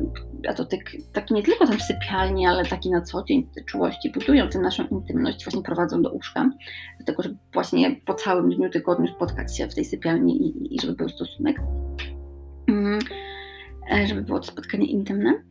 a 0.48 0.54
dotyk 0.54 0.92
taki 1.12 1.34
nie 1.34 1.42
tylko 1.42 1.66
ten 1.66 1.78
w 1.78 1.82
sypialni, 1.82 2.46
ale 2.46 2.64
taki 2.64 2.90
na 2.90 3.00
co 3.00 3.24
dzień, 3.24 3.48
te 3.54 3.64
czułości 3.64 4.12
budują 4.12 4.48
tę 4.48 4.58
naszą 4.58 4.86
intymność, 4.86 5.44
właśnie 5.44 5.62
prowadzą 5.62 6.02
do 6.02 6.12
łóżka, 6.12 6.50
do 6.98 7.04
tego, 7.04 7.22
żeby 7.22 7.36
właśnie 7.52 7.96
po 8.06 8.14
całym 8.14 8.50
dniu, 8.50 8.70
tygodniu 8.70 9.06
spotkać 9.06 9.56
się 9.56 9.68
w 9.68 9.74
tej 9.74 9.84
sypialni 9.84 10.46
i, 10.46 10.74
i 10.74 10.80
żeby 10.80 10.94
był 10.94 11.08
stosunek, 11.08 11.60
mm, 12.68 12.98
e, 13.92 14.06
żeby 14.06 14.22
było 14.22 14.40
to 14.40 14.46
spotkanie 14.46 14.86
intymne. 14.86 15.42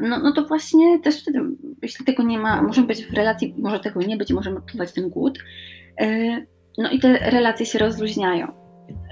No, 0.00 0.18
no 0.18 0.32
to 0.32 0.44
właśnie 0.44 1.00
też 1.00 1.22
wtedy, 1.22 1.40
jeśli 1.82 2.04
tego 2.04 2.22
nie 2.22 2.38
ma, 2.38 2.62
możemy 2.62 2.86
być 2.86 3.06
w 3.06 3.14
relacji, 3.14 3.54
może 3.58 3.80
tego 3.80 4.00
nie 4.00 4.16
być, 4.16 4.32
możemy 4.32 4.58
odczuwać 4.58 4.92
ten 4.92 5.10
głód. 5.10 5.38
E, 6.00 6.06
no 6.78 6.90
i 6.90 7.00
te 7.00 7.30
relacje 7.30 7.66
się 7.66 7.78
rozluźniają. 7.78 8.46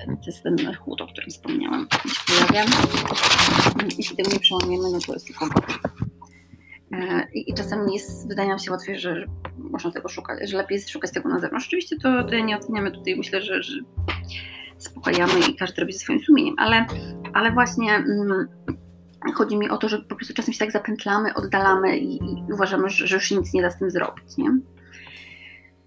To 0.06 0.26
jest 0.26 0.42
ten 0.42 0.74
chłód, 0.74 1.00
o 1.00 1.06
którym 1.06 1.30
wspomniałam, 1.30 1.86
się 2.06 2.46
pojawia. 2.48 2.70
Jeśli 3.98 4.16
tego 4.16 4.30
nie 4.30 4.40
przełamiemy, 4.40 4.84
no 4.92 4.98
to 5.06 5.12
jest 5.12 5.26
tylko 5.26 5.46
e, 6.92 7.26
i, 7.34 7.50
I 7.50 7.54
czasem 7.54 7.88
jest, 7.88 8.28
wydaje 8.28 8.48
nam 8.48 8.58
się 8.58 8.70
łatwiej, 8.70 8.98
że 8.98 9.26
można 9.58 9.90
tego 9.90 10.08
szukać, 10.08 10.50
że 10.50 10.56
lepiej 10.56 10.74
jest 10.74 10.90
szukać 10.90 11.12
tego 11.12 11.28
na 11.28 11.38
zewnątrz. 11.38 11.66
Oczywiście 11.66 11.96
to, 12.02 12.24
to 12.24 12.38
nie 12.38 12.56
oceniamy 12.56 12.90
tutaj, 12.90 13.16
myślę, 13.16 13.42
że, 13.42 13.62
że 13.62 13.80
i 15.50 15.56
każdy 15.56 15.80
robi 15.80 15.92
ze 15.92 15.98
swoim 15.98 16.20
sumieniem, 16.20 16.54
ale, 16.58 16.86
ale 17.32 17.52
właśnie 17.52 17.94
mm, 17.94 18.48
Chodzi 19.32 19.56
mi 19.56 19.68
o 19.68 19.76
to, 19.76 19.88
że 19.88 19.98
po 19.98 20.16
prostu 20.16 20.34
czasem 20.34 20.54
się 20.54 20.58
tak 20.58 20.72
zapętlamy, 20.72 21.34
oddalamy 21.34 21.98
i, 21.98 22.16
i 22.16 22.52
uważamy, 22.52 22.90
że, 22.90 23.06
że, 23.06 23.16
już 23.16 23.30
nic 23.30 23.52
nie 23.52 23.62
da 23.62 23.70
z 23.70 23.78
tym 23.78 23.90
zrobić, 23.90 24.36
nie? 24.36 24.48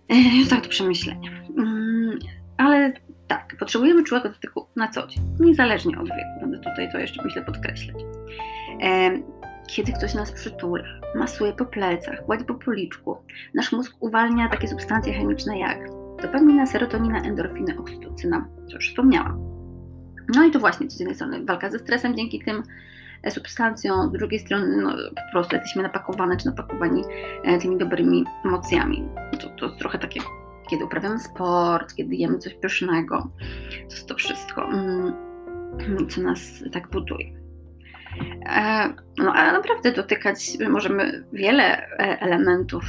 E, 0.09 0.15
tak 0.49 0.61
to 0.61 0.69
przemyślenie. 0.69 1.31
Mm, 1.57 2.19
ale 2.57 2.93
tak, 3.27 3.55
potrzebujemy 3.59 4.03
człowieka 4.03 4.29
dotyku 4.29 4.65
na 4.75 4.87
co 4.87 5.07
dzień, 5.07 5.23
niezależnie 5.39 5.99
od 5.99 6.07
wieku. 6.07 6.39
Będę 6.41 6.59
tutaj 6.59 6.91
to 6.91 6.97
jeszcze 6.97 7.23
myślę 7.23 7.41
podkreślać. 7.41 7.97
E, 8.81 9.11
kiedy 9.67 9.93
ktoś 9.93 10.13
nas 10.13 10.31
przytula, 10.31 10.83
masuje 11.15 11.53
po 11.53 11.65
plecach, 11.65 12.25
gładzi 12.25 12.45
po 12.45 12.55
policzku, 12.55 13.17
nasz 13.53 13.71
mózg 13.71 13.95
uwalnia 13.99 14.49
takie 14.49 14.67
substancje 14.67 15.13
chemiczne 15.13 15.59
jak 15.59 15.77
dopamina, 16.21 16.65
serotonina, 16.65 17.21
endorfiny, 17.21 17.79
oksytocyna, 17.79 18.47
co 18.69 18.75
już 18.75 18.89
wspomniałam. 18.89 19.39
No 20.35 20.43
i 20.43 20.51
to 20.51 20.59
właśnie 20.59 20.89
z 20.89 20.99
jednej 20.99 21.15
strony 21.15 21.45
walka 21.45 21.69
ze 21.69 21.79
stresem 21.79 22.15
dzięki 22.15 22.39
tym 22.45 22.63
substancją, 23.29 24.09
z 24.09 24.11
drugiej 24.11 24.39
strony 24.39 24.81
no, 24.81 24.91
po 25.15 25.31
prostu 25.31 25.55
jesteśmy 25.55 25.83
napakowane 25.83 26.37
czy 26.37 26.45
napakowani 26.45 27.03
e, 27.43 27.57
tymi 27.57 27.77
dobrymi 27.77 28.25
emocjami. 28.45 29.03
To, 29.39 29.49
to 29.49 29.65
jest 29.65 29.77
trochę 29.77 29.99
takie, 29.99 30.19
kiedy 30.69 30.85
uprawiamy 30.85 31.19
sport, 31.19 31.95
kiedy 31.95 32.15
jemy 32.15 32.37
coś 32.37 32.53
pysznego, 32.53 33.29
to 33.89 33.95
jest 33.95 34.07
to 34.07 34.15
wszystko, 34.15 34.63
mm, 34.63 35.13
co 36.09 36.21
nas 36.21 36.39
tak 36.71 36.89
buduje. 36.89 37.36
E, 38.47 38.93
no 39.17 39.33
ale 39.33 39.51
naprawdę 39.53 39.91
dotykać 39.91 40.57
możemy 40.69 41.25
wiele 41.33 41.63
e, 41.63 42.21
elementów, 42.21 42.83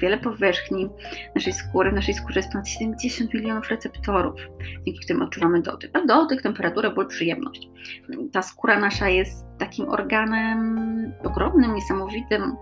wiele 0.00 0.18
powierzchni 0.18 0.90
naszej 1.34 1.52
skóry. 1.52 1.90
W 1.90 1.94
naszej 1.94 2.14
skórze 2.14 2.40
jest 2.40 2.52
ponad 2.52 2.68
70 2.68 3.34
milionów 3.34 3.68
receptorów, 3.68 4.40
dzięki 4.86 5.00
którym 5.00 5.22
odczuwamy 5.22 5.62
dotyk. 5.62 5.90
A 5.92 6.06
dotyk, 6.06 6.42
temperaturę, 6.42 6.90
ból, 6.90 7.06
przyjemność. 7.08 7.68
Ta 8.32 8.42
skóra 8.42 8.80
nasza 8.80 9.08
jest 9.08 9.46
takim 9.58 9.88
organem 9.88 11.12
ogromnym, 11.24 11.74
niesamowitym, 11.74 12.56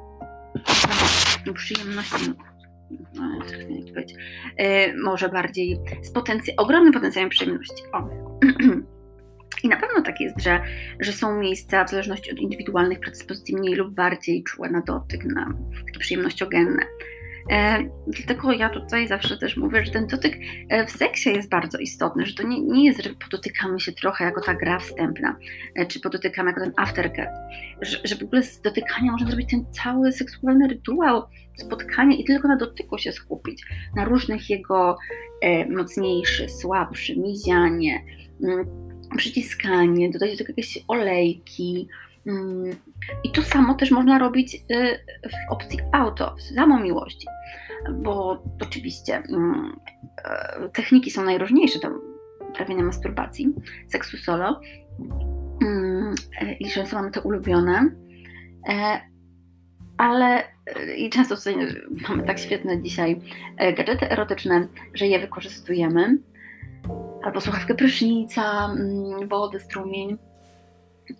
przyjemnością 1.55 2.33
no, 3.15 3.39
e, 4.57 4.97
może 4.97 5.29
bardziej 5.29 5.81
z 6.03 6.13
potencj- 6.13 6.55
ogromnym 6.57 6.93
potencjałem 6.93 7.31
przyjemności. 7.31 7.83
O. 7.93 8.09
I 9.63 9.69
na 9.69 9.77
pewno 9.77 10.03
tak 10.03 10.21
jest, 10.21 10.41
że, 10.41 10.63
że 11.01 11.13
są 11.13 11.39
miejsca 11.39 11.85
w 11.85 11.91
zależności 11.91 12.33
od 12.33 12.39
indywidualnych 12.39 13.01
predyspozycji 13.01 13.57
mniej 13.57 13.75
lub 13.75 13.95
bardziej 13.95 14.45
czułe 14.45 14.71
na 14.71 14.81
dotyk, 14.81 15.25
na 15.25 15.55
takie 15.87 16.01
przyjemnościogenne. 16.01 16.83
E, 17.51 17.85
dlatego 18.07 18.53
ja 18.53 18.71
tutaj 18.71 19.09
zawsze 19.09 19.39
też 19.39 19.57
mówię, 19.57 19.85
że 19.85 19.93
ten 19.93 20.07
dotyk 20.07 20.39
e, 20.69 20.87
w 20.87 20.91
seksie 20.91 21.31
jest 21.31 21.49
bardzo 21.49 21.79
istotny, 21.79 22.27
że 22.27 22.35
to 22.35 22.43
nie, 22.43 22.61
nie 22.61 22.85
jest, 22.85 23.03
że 23.03 23.11
podotykamy 23.11 23.81
się 23.81 23.93
trochę 23.93 24.25
jako 24.25 24.41
ta 24.41 24.55
gra 24.55 24.79
wstępna, 24.79 25.37
e, 25.75 25.87
czy 25.87 26.01
podotykamy 26.01 26.51
jako 26.51 26.61
ten 26.61 26.73
aftercut, 26.77 27.29
że, 27.81 27.99
że 28.05 28.17
w 28.17 28.23
ogóle 28.23 28.43
z 28.43 28.61
dotykania 28.61 29.13
można 29.13 29.27
zrobić 29.27 29.51
ten 29.51 29.65
cały 29.73 30.13
seksualny 30.13 30.69
rytuał, 30.69 31.23
spotkanie 31.57 32.21
i 32.21 32.25
tylko 32.25 32.49
na 32.49 32.57
dotyku 32.57 32.99
się 32.99 33.13
skupić, 33.13 33.65
na 33.97 34.05
różnych 34.05 34.51
jego 34.51 34.99
e, 35.41 35.69
mocniejszy, 35.69 36.49
słabszy, 36.49 37.19
mizianie, 37.19 38.05
mm, 38.43 38.92
przyciskanie, 39.17 40.11
dodać 40.11 40.39
do 40.39 40.45
jakieś 40.49 40.85
olejki, 40.89 41.89
Mm, 42.27 42.77
I 43.25 43.31
to 43.31 43.43
samo 43.43 43.75
też 43.75 43.91
można 43.91 44.19
robić 44.19 44.55
y, 44.55 44.99
w 45.29 45.53
opcji 45.53 45.79
auto, 45.93 46.37
w 46.39 46.43
samomiłości, 46.43 47.27
bo 47.93 48.43
oczywiście 48.61 49.17
mm, 49.17 49.77
e, 50.25 50.69
techniki 50.69 51.11
są 51.11 51.25
najróżniejsze 51.25 51.79
do 51.79 51.89
uprawiania 52.49 52.83
masturbacji, 52.85 53.55
seksu 53.89 54.17
solo 54.17 54.61
mm, 55.63 56.15
e, 56.41 56.53
i 56.53 56.71
często 56.71 56.97
mamy 56.97 57.11
te 57.11 57.21
ulubione, 57.21 57.91
e, 58.69 59.01
ale 59.97 60.43
i 60.97 61.11
często 61.11 61.35
mamy 62.09 62.23
tak 62.23 62.39
świetne 62.39 62.83
dzisiaj 62.83 63.21
gadżety 63.77 64.11
erotyczne, 64.11 64.69
że 64.95 65.07
je 65.07 65.19
wykorzystujemy, 65.21 66.19
albo 67.23 67.41
słuchawkę 67.41 67.75
prysznica, 67.75 68.75
wody, 69.29 69.61
strumień, 69.61 70.19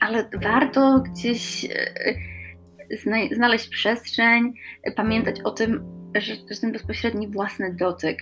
ale 0.01 0.29
warto 0.43 1.01
gdzieś 1.01 1.65
e, 1.65 3.35
znaleźć 3.35 3.69
przestrzeń, 3.69 4.53
pamiętać 4.97 5.41
o 5.41 5.51
tym, 5.51 5.85
że, 6.15 6.35
że 6.35 6.61
ten 6.61 6.73
bezpośredni 6.73 7.29
własny 7.29 7.75
dotyk, 7.75 8.19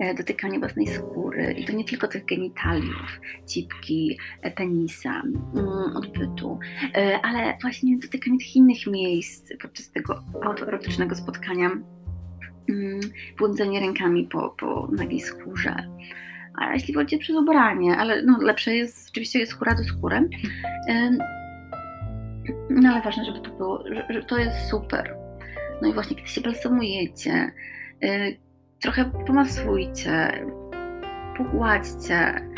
e, 0.00 0.14
dotykanie 0.14 0.58
własnej 0.58 0.86
skóry. 0.86 1.52
I 1.58 1.64
to 1.64 1.72
nie 1.72 1.84
tylko 1.84 2.08
tych 2.08 2.24
genitaliów, 2.24 3.20
cipki, 3.46 4.18
e, 4.42 4.50
penisa, 4.50 5.22
mm, 5.54 5.96
odbytu, 5.96 6.58
ale 7.22 7.58
właśnie 7.62 7.98
dotykanie 7.98 8.38
tych 8.38 8.56
innych 8.56 8.86
miejsc 8.86 9.52
podczas 9.62 9.90
tego 9.90 10.22
autoerotycznego 10.42 11.14
spotkania, 11.14 11.70
mm, 12.68 13.00
błądzenie 13.38 13.80
rękami 13.80 14.24
po, 14.24 14.50
po 14.50 14.88
nagiej 14.92 15.20
skórze, 15.20 15.74
a 16.54 16.72
jeśli 16.72 16.94
chodzi 16.94 17.18
przez 17.18 17.36
ubranie, 17.36 17.96
ale 17.96 18.22
no, 18.22 18.38
lepsze 18.40 18.74
jest, 18.74 19.10
oczywiście 19.10 19.38
jest 19.38 19.52
skóra 19.52 19.74
do 19.74 19.84
skóry. 19.84 20.28
No 22.70 22.90
ale 22.90 23.02
ważne, 23.02 23.24
żeby 23.24 23.40
to 23.40 23.50
było, 23.50 23.84
że, 24.10 24.22
to 24.22 24.38
jest 24.38 24.68
super. 24.68 25.16
No 25.82 25.88
i 25.88 25.92
właśnie, 25.92 26.16
kiedy 26.16 26.28
się 26.28 26.40
balsamujecie, 26.40 27.52
y, 28.04 28.36
trochę 28.80 29.10
pomasujcie, 29.26 30.44
pogładźcie, 31.36 32.51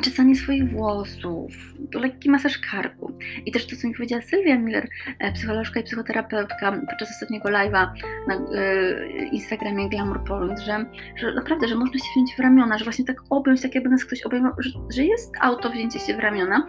czesanie 0.00 0.34
swoich 0.34 0.70
włosów, 0.70 1.52
lekki 1.94 2.30
masaż 2.30 2.58
karku. 2.58 3.12
I 3.46 3.52
też 3.52 3.66
to, 3.66 3.76
co 3.76 3.88
mi 3.88 3.94
powiedziała 3.94 4.22
Sylwia 4.22 4.58
Miller, 4.58 4.88
e, 5.18 5.32
psycholożka 5.32 5.80
i 5.80 5.84
psychoterapeutka 5.84 6.72
podczas 6.90 7.10
ostatniego 7.10 7.48
live'a 7.48 7.86
na 8.28 8.34
e, 8.34 9.26
Instagramie 9.32 9.88
Glamour 9.88 10.24
Poland, 10.24 10.60
że, 10.60 10.84
że 11.16 11.34
naprawdę, 11.34 11.68
że 11.68 11.74
można 11.74 11.98
się 11.98 12.04
wziąć 12.16 12.34
w 12.34 12.38
ramiona, 12.38 12.78
że 12.78 12.84
właśnie 12.84 13.04
tak 13.04 13.16
objąć, 13.30 13.62
tak 13.62 13.74
jakby 13.74 13.90
nas 13.90 14.04
ktoś 14.04 14.22
obejmował, 14.22 14.62
że, 14.62 14.70
że 14.94 15.04
jest 15.04 15.32
auto 15.40 15.70
wzięcie 15.70 15.98
się 15.98 16.16
w 16.16 16.18
ramiona, 16.18 16.66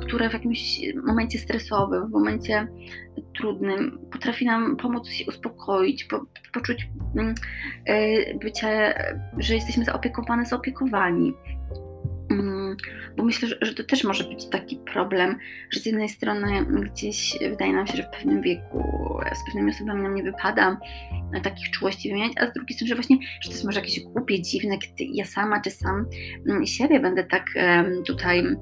które 0.00 0.30
w 0.30 0.32
jakimś 0.32 0.80
momencie 1.06 1.38
stresowym, 1.38 2.06
w 2.06 2.10
momencie 2.10 2.68
trudnym 3.38 3.98
potrafi 4.12 4.46
nam 4.46 4.76
pomóc 4.76 5.08
się 5.08 5.24
uspokoić, 5.28 6.04
po, 6.04 6.26
poczuć 6.52 6.88
e, 7.86 8.34
bycie, 8.34 8.94
że 9.38 9.54
jesteśmy 9.54 9.84
zaopiekowane, 9.84 10.46
zaopiekowani 10.46 11.34
bo 13.16 13.24
myślę, 13.24 13.48
że, 13.60 13.74
to 13.74 13.84
też 13.84 14.04
może 14.04 14.24
być 14.24 14.48
taki 14.48 14.76
problem, 14.92 15.38
że 15.70 15.80
z 15.80 15.86
jednej 15.86 16.08
strony 16.08 16.66
gdzieś 16.92 17.38
wydaje 17.50 17.72
nam 17.72 17.86
się, 17.86 17.96
że 17.96 18.02
w 18.02 18.10
pewnym 18.10 18.42
wieku 18.42 18.84
z 19.34 19.46
pewnymi 19.46 19.70
osobami 19.70 20.02
nam 20.02 20.14
nie 20.14 20.22
wypada 20.22 20.80
takich 21.42 21.70
czułości 21.70 22.08
wymieniać, 22.08 22.32
a 22.36 22.50
z 22.50 22.52
drugiej 22.52 22.76
strony, 22.76 22.88
że 22.88 22.94
właśnie, 22.94 23.16
że 23.40 23.48
to 23.48 23.54
jest 23.54 23.64
może 23.64 23.80
jakieś 23.80 24.00
głupie, 24.00 24.42
dziwne, 24.42 24.78
kiedy 24.78 25.04
ja 25.12 25.24
sama 25.24 25.60
czy 25.60 25.70
sam 25.70 26.06
mm, 26.48 26.66
siebie 26.66 27.00
będę 27.00 27.24
tak 27.24 27.44
tutaj 28.06 28.56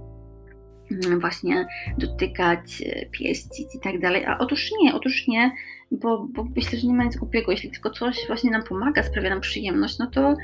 właśnie 1.20 1.66
dotykać, 1.98 2.82
e, 2.86 3.06
pieścić 3.06 3.74
i 3.74 3.80
tak 3.80 4.00
dalej. 4.00 4.24
A 4.24 4.38
otóż 4.38 4.70
nie, 4.82 4.94
otóż 4.94 5.28
nie, 5.28 5.52
bo, 5.90 6.26
bo 6.32 6.46
myślę, 6.56 6.78
że 6.78 6.86
nie 6.86 6.94
ma 6.94 7.04
nic 7.04 7.16
głupiego. 7.16 7.50
Jeśli 7.50 7.70
tylko 7.70 7.90
coś 7.90 8.16
właśnie 8.26 8.50
nam 8.50 8.62
pomaga, 8.62 9.02
sprawia 9.02 9.30
nam 9.30 9.40
przyjemność, 9.40 9.98
no 9.98 10.06
to, 10.06 10.34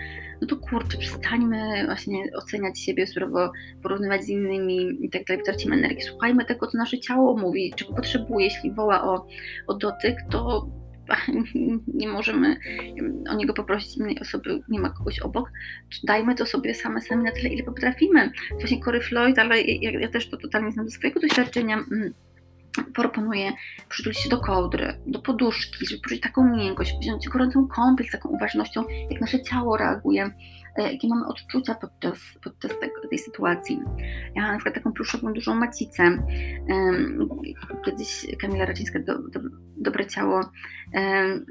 no 0.41 0.47
to 0.49 0.57
kurczę, 0.57 0.99
przestańmy 0.99 1.87
właśnie 1.87 2.25
oceniać 2.37 2.81
siebie, 2.81 3.07
surowo 3.07 3.53
porównywać 3.83 4.25
z 4.25 4.29
innymi 4.29 5.05
i 5.05 5.11
tak 5.11 5.25
dalej, 5.25 5.43
tracimy 5.45 5.77
energię. 5.77 6.03
Słuchajmy 6.03 6.45
tego, 6.45 6.67
co 6.67 6.79
nasze 6.79 6.99
ciało 6.99 7.37
mówi, 7.37 7.73
czego 7.77 7.95
potrzebuje. 7.95 8.45
Jeśli 8.45 8.73
woła 8.73 9.03
o, 9.03 9.27
o 9.67 9.75
dotyk, 9.75 10.17
to 10.31 10.69
nie 12.01 12.09
możemy 12.09 12.57
o 13.31 13.35
niego 13.35 13.55
poprosić 13.55 13.97
innej 13.97 14.21
osoby, 14.21 14.63
nie 14.69 14.81
ma 14.81 14.91
kogoś 14.91 15.21
obok, 15.21 15.51
dajmy 16.05 16.35
to 16.35 16.47
sobie 16.47 16.75
same 16.75 17.01
sami 17.03 17.25
na 17.25 17.33
tyle, 17.33 17.49
ile 17.49 17.63
potrafimy. 17.63 18.33
Właśnie 18.51 18.81
Cory 18.81 19.01
Floyd, 19.01 19.39
ale 19.39 19.61
ja, 19.63 20.01
ja 20.01 20.09
też 20.09 20.31
to 20.31 20.37
totalnie 20.37 20.73
znam 20.73 20.89
ze 20.89 20.97
swojego 20.97 21.21
doświadczenia, 21.21 21.75
mm, 21.77 22.15
proponuję 22.95 23.53
przytulić 23.89 24.19
się 24.19 24.29
do 24.29 24.39
kołdry, 24.39 24.95
do 25.07 25.23
poduszki, 25.23 25.87
żeby 25.87 26.03
poczuć 26.03 26.21
taką 26.21 26.57
miękkość, 26.57 26.95
wziąć 27.01 27.29
gorącą 27.29 27.69
kąpiel 27.69 28.09
z 28.09 28.11
taką 28.11 28.29
uważnością, 28.29 28.85
jak 29.11 29.21
nasze 29.21 29.43
ciało 29.43 29.77
reaguje, 29.77 30.31
jakie 30.77 31.09
mamy 31.09 31.27
odczucia 31.27 31.75
podczas, 31.75 32.19
podczas 32.43 32.71
tego, 32.81 33.09
tej 33.11 33.19
sytuacji. 33.19 33.83
Ja 34.35 34.43
mam 34.43 34.53
na 34.53 34.59
przykład 34.59 34.75
taką 34.75 34.93
pluszową, 34.93 35.33
dużą 35.33 35.55
macicę. 35.55 36.27
Kiedyś 37.85 38.27
Kamila 38.41 38.67
Racińska, 38.67 38.99
do, 38.99 39.19
do, 39.19 39.41
Dobre 39.77 40.07
Ciało, 40.07 40.41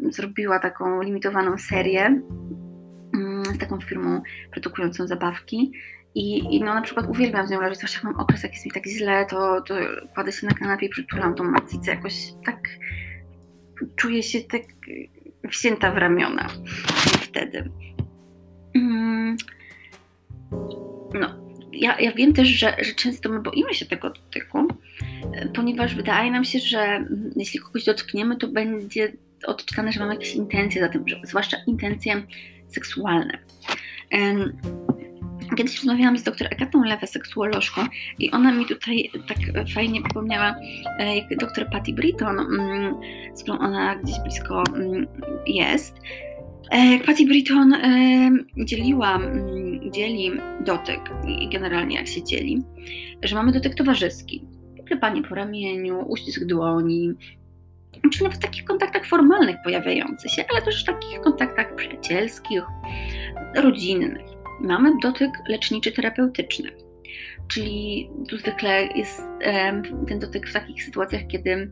zrobiła 0.09 0.59
taką 0.59 1.01
limitowaną 1.01 1.57
serię 1.57 2.21
mm, 3.13 3.45
z 3.45 3.57
taką 3.57 3.79
firmą 3.79 4.21
produkującą 4.51 5.07
zabawki 5.07 5.71
i, 6.15 6.55
I 6.55 6.63
no 6.63 6.73
na 6.73 6.81
przykład 6.81 7.09
uwielbiam 7.09 7.47
z 7.47 7.51
nią 7.51 7.61
leżeć, 7.61 7.77
zwłaszcza 7.77 7.97
jak 7.97 8.03
mam 8.03 8.15
okres, 8.15 8.43
jak 8.43 8.53
jest 8.53 8.65
mi 8.65 8.71
tak 8.71 8.85
źle, 8.85 9.25
to, 9.25 9.61
to 9.61 9.75
kładę 10.13 10.31
się 10.31 10.47
na 10.47 10.53
kanapie 10.53 10.85
i 10.85 10.89
przytulam 10.89 11.35
tą 11.35 11.43
macicę, 11.43 11.91
jakoś 11.91 12.33
tak 12.45 12.59
czuję 13.95 14.23
się 14.23 14.39
tak 14.41 14.61
wsięta 15.49 15.91
w 15.91 15.97
ramiona 15.97 16.47
wtedy. 17.21 17.71
Mm. 18.75 19.08
No, 21.13 21.49
ja, 21.73 21.99
ja 21.99 22.11
wiem 22.11 22.33
też, 22.33 22.47
że, 22.47 22.75
że 22.81 22.93
często 22.93 23.29
my 23.29 23.41
boimy 23.41 23.73
się 23.73 23.85
tego 23.85 24.09
dotyku, 24.09 24.67
ponieważ 25.55 25.95
wydaje 25.95 26.31
nam 26.31 26.43
się, 26.43 26.59
że 26.59 27.05
jeśli 27.35 27.59
kogoś 27.59 27.83
dotkniemy, 27.83 28.37
to 28.37 28.47
będzie 28.47 29.13
odczytane, 29.45 29.91
że 29.91 29.99
mamy 29.99 30.13
jakieś 30.13 30.33
intencje 30.33 30.81
za 30.81 30.89
tym, 30.89 31.05
zwłaszcza 31.23 31.57
intencje 31.67 32.23
seksualne. 32.67 33.37
Kiedyś 35.57 35.75
rozmawiałam 35.75 36.17
z 36.17 36.23
doktor 36.23 36.47
Agatą 36.51 36.83
Lewę, 36.83 37.07
seksuolożką, 37.07 37.81
i 38.19 38.31
ona 38.31 38.51
mi 38.51 38.65
tutaj 38.65 39.11
tak 39.27 39.37
fajnie 39.73 40.01
przypomniała, 40.01 40.55
e, 40.99 41.17
jak 41.17 41.37
doktor 41.37 41.69
Patty 41.69 41.93
Britton, 41.93 42.39
mm, 42.39 42.95
z 43.35 43.43
którą 43.43 43.59
ona 43.59 43.95
gdzieś 43.95 44.19
blisko 44.19 44.63
mm, 44.75 45.07
jest. 45.47 45.95
E, 46.69 46.99
Patty 46.99 47.25
Britton 47.25 47.73
e, 47.73 48.31
dzieliła, 48.57 49.15
mm, 49.15 49.91
dzieli 49.91 50.31
dotyk 50.65 50.99
i 51.27 51.49
generalnie 51.49 51.95
jak 51.95 52.07
się 52.07 52.23
dzieli, 52.23 52.63
że 53.23 53.35
mamy 53.35 53.51
dotyk 53.51 53.75
towarzyski. 53.75 54.45
Klepanie 54.87 55.23
po 55.23 55.35
ramieniu, 55.35 56.05
uścisk 56.07 56.45
dłoni, 56.45 57.13
czy 58.11 58.23
nawet 58.23 58.37
w 58.37 58.41
takich 58.41 58.65
kontaktach 58.65 59.05
formalnych 59.05 59.55
pojawiających 59.63 60.31
się, 60.31 60.43
ale 60.51 60.61
też 60.61 60.83
w 60.83 60.85
takich 60.85 61.21
kontaktach 61.21 61.75
przyjacielskich, 61.75 62.61
rodzinnych 63.55 64.29
mamy 64.61 64.91
dotyk 65.03 65.31
leczniczy 65.47 65.91
terapeutyczny. 65.91 66.71
Czyli 67.47 68.09
tu 68.29 68.37
zwykle 68.37 68.87
jest 68.95 69.21
ten 70.07 70.19
dotyk 70.19 70.47
w 70.49 70.53
takich 70.53 70.83
sytuacjach, 70.83 71.27
kiedy, 71.27 71.71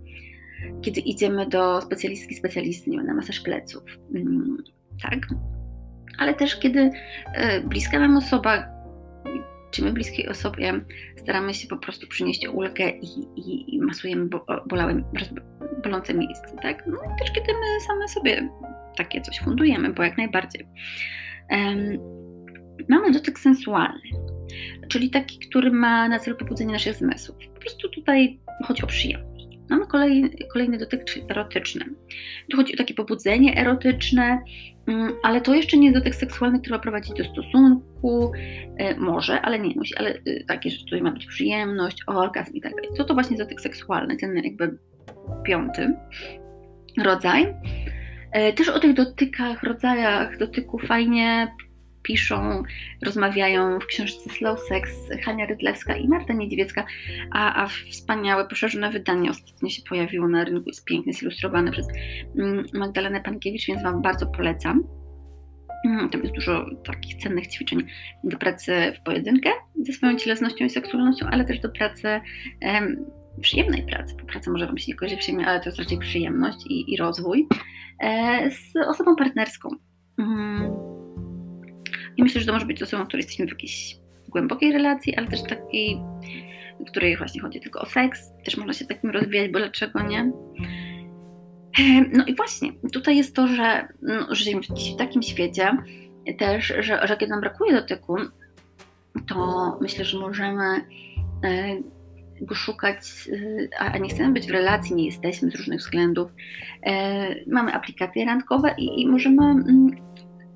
kiedy 0.82 1.02
idziemy 1.02 1.48
do 1.50 1.82
specjalistki, 1.82 2.36
specjalisty, 2.36 2.90
nie 2.90 2.98
wiem, 2.98 3.08
na 3.08 3.14
masaż 3.14 3.40
pleców. 3.40 3.84
Tak? 5.02 5.20
Ale 6.18 6.34
też 6.34 6.60
kiedy 6.60 6.92
e, 7.34 7.62
bliska 7.62 8.00
nam 8.00 8.18
osoba, 8.18 8.78
czy 9.72 9.84
my 9.84 9.94
bliskiej 9.94 10.28
osobie 10.28 10.74
staramy 11.18 11.54
się 11.54 11.68
po 11.68 11.78
prostu 11.78 12.08
przynieść 12.08 12.48
ulgę 12.48 12.90
i, 12.90 13.20
i, 13.36 13.76
i 13.76 13.82
masujemy 13.82 14.30
bolałe, 14.66 15.04
bolące 15.84 16.14
miejsce, 16.14 16.56
tak? 16.62 16.88
No 16.88 16.98
i 16.98 17.20
też 17.20 17.32
kiedy 17.32 17.54
my 17.54 17.82
same 17.88 18.08
sobie 18.08 18.50
takie 18.98 19.22
coś 19.22 19.40
fundujemy, 19.40 19.94
bo 19.94 20.04
jak 20.04 20.18
najbardziej. 20.18 20.68
Um, 21.52 21.98
mamy 22.90 23.12
dotyk 23.12 23.40
sensualny, 23.40 24.10
czyli 24.88 25.10
taki, 25.10 25.40
który 25.40 25.72
ma 25.72 26.10
na 26.10 26.20
celu 26.20 26.38
pobudzenie 26.38 26.74
naszych 26.74 26.96
zmysłów. 26.96 27.38
Po 27.54 27.60
prostu 27.60 27.90
tutaj 27.90 28.40
chodzi 28.64 28.84
o 28.84 28.88
przyjemność. 28.88 29.48
Mamy 29.70 29.88
kolejny, 29.88 30.30
kolejny 30.54 30.78
dotyk, 30.78 31.06
czyli 31.06 31.26
erotyczny. 31.30 31.86
Tu 32.52 32.58
chodzi 32.58 32.74
o 32.74 32.78
takie 32.78 32.94
pobudzenie 32.94 33.58
erotyczne, 33.58 34.40
ale 35.24 35.42
to 35.42 35.54
jeszcze 35.54 35.78
nie 35.78 35.88
jest 35.88 36.00
dotyk 36.00 36.16
seksualny, 36.16 36.60
który 36.60 36.76
ma 36.76 36.82
prowadzić 36.82 37.14
do 37.14 37.24
stosunku, 37.24 38.32
e, 38.78 38.96
może, 38.96 39.42
ale 39.42 39.60
nie 39.60 39.76
musi, 39.76 39.96
ale 39.98 40.10
e, 40.10 40.44
takie, 40.48 40.70
że 40.70 40.80
tutaj 40.80 41.02
ma 41.02 41.12
być 41.12 41.26
przyjemność, 41.26 42.04
orgazm 42.08 42.54
i 42.54 42.62
tak 42.62 42.76
dalej. 42.76 42.90
To 42.98 43.04
to 43.04 43.14
właśnie 43.14 43.38
dotyk 43.38 43.62
seksualny, 43.62 44.18
ten 44.18 44.36
jakby 44.36 44.78
piąty 45.44 45.94
rodzaj. 46.98 47.54
E, 48.32 48.54
też 48.54 48.70
o 48.70 48.80
tych 48.80 48.94
dotykach, 48.94 49.64
rodzajach 49.64 50.38
dotyku 50.38 50.80
fajnie 50.80 51.48
piszą, 52.08 52.64
rozmawiają 53.06 53.80
w 53.80 53.86
książce 53.86 54.30
Slow 54.30 54.60
Sex 54.60 55.10
Hania 55.24 55.46
Rydlewska 55.46 55.96
i 55.96 56.08
Marta 56.08 56.34
Niedźwiecka, 56.34 56.86
a, 57.32 57.64
a 57.64 57.68
wspaniałe, 57.68 58.48
poszerzone 58.48 58.92
wydanie 58.92 59.30
ostatnio 59.30 59.70
się 59.70 59.82
pojawiło 59.90 60.28
na 60.28 60.44
rynku, 60.44 60.64
jest 60.70 60.86
pięknie 60.86 61.14
zilustrowane 61.14 61.72
przez 61.72 61.88
mm, 62.38 62.66
Magdalenę 62.74 63.22
Pankiewicz, 63.22 63.68
więc 63.68 63.84
Wam 63.84 64.02
bardzo 64.02 64.26
polecam. 64.26 64.84
Mm, 65.86 66.10
tam 66.10 66.22
jest 66.22 66.34
dużo 66.34 66.66
takich 66.84 67.16
cennych 67.16 67.48
ćwiczeń 67.48 67.84
do 68.24 68.38
pracy 68.38 68.94
w 69.00 69.04
pojedynkę 69.04 69.50
ze 69.86 69.94
swoją 69.94 70.18
cielesnością 70.18 70.66
i 70.66 70.70
seksualnością, 70.70 71.26
ale 71.32 71.46
też 71.46 71.60
do 71.60 71.70
pracy, 71.70 72.08
em, 72.62 73.06
przyjemnej 73.42 73.86
pracy, 73.86 74.16
bo 74.20 74.26
praca 74.26 74.52
może 74.52 74.68
Wam 74.68 74.78
się 74.78 74.92
nie 74.92 74.96
kojarzy 74.96 75.18
przyjemnie, 75.18 75.48
ale 75.48 75.60
to 75.60 75.66
jest 75.66 75.80
raczej 75.80 75.98
przyjemność 75.98 76.58
i, 76.70 76.94
i 76.94 76.98
rozwój 76.98 77.48
e, 78.00 78.52
z 78.52 78.88
osobą 78.88 79.16
partnerską. 79.16 79.70
Mm. 80.18 80.87
I 82.18 82.24
myślę, 82.24 82.42
że 82.42 82.48
to 82.48 82.54
może 82.54 82.66
być 82.66 82.84
osobą, 82.84 83.06
której 83.06 83.22
jesteśmy 83.22 83.46
w 83.46 83.50
jakiejś 83.50 83.98
głębokiej 84.30 84.72
relacji, 84.72 85.16
ale 85.16 85.28
też 85.28 85.44
takiej, 85.44 85.98
w 86.80 86.86
której 86.86 87.18
właśnie 87.18 87.42
chodzi 87.42 87.60
tylko 87.60 87.82
o 87.82 87.86
seks. 87.86 88.32
Też 88.46 88.58
można 88.58 88.74
się 88.74 88.86
takim 88.86 89.10
rozwijać, 89.10 89.52
bo 89.52 89.60
dlaczego 89.60 90.02
nie? 90.02 90.32
No 92.14 92.26
i 92.26 92.36
właśnie, 92.36 92.72
tutaj 92.94 93.18
jest 93.18 93.36
to, 93.36 93.48
że 93.48 93.88
no, 94.02 94.36
żyjemy 94.36 94.62
w 94.62 94.98
takim 94.98 95.24
świecie 95.24 95.72
też, 96.38 96.74
że, 96.80 97.08
że 97.08 97.18
kiedy 97.18 97.32
nam 97.32 97.42
brakuje 97.42 97.74
dotyku, 97.74 98.16
to 99.28 99.78
myślę, 99.82 100.06
że 100.06 100.20
możemy 100.20 100.64
e, 101.44 101.78
go 102.42 102.56
szukać, 102.56 103.30
e, 103.72 103.80
a 103.80 103.98
nie 103.98 104.10
chcemy 104.10 104.34
być 104.34 104.48
w 104.48 104.52
relacji, 104.52 104.96
nie 104.96 105.06
jesteśmy 105.06 105.52
z 105.52 105.56
różnych 105.56 105.80
względów. 105.80 106.32
E, 106.84 107.36
mamy 107.48 107.74
aplikacje 107.74 108.26
randkowe 108.26 108.76
i, 108.78 109.02
i 109.02 109.08
możemy, 109.08 109.44
mm, 109.44 110.07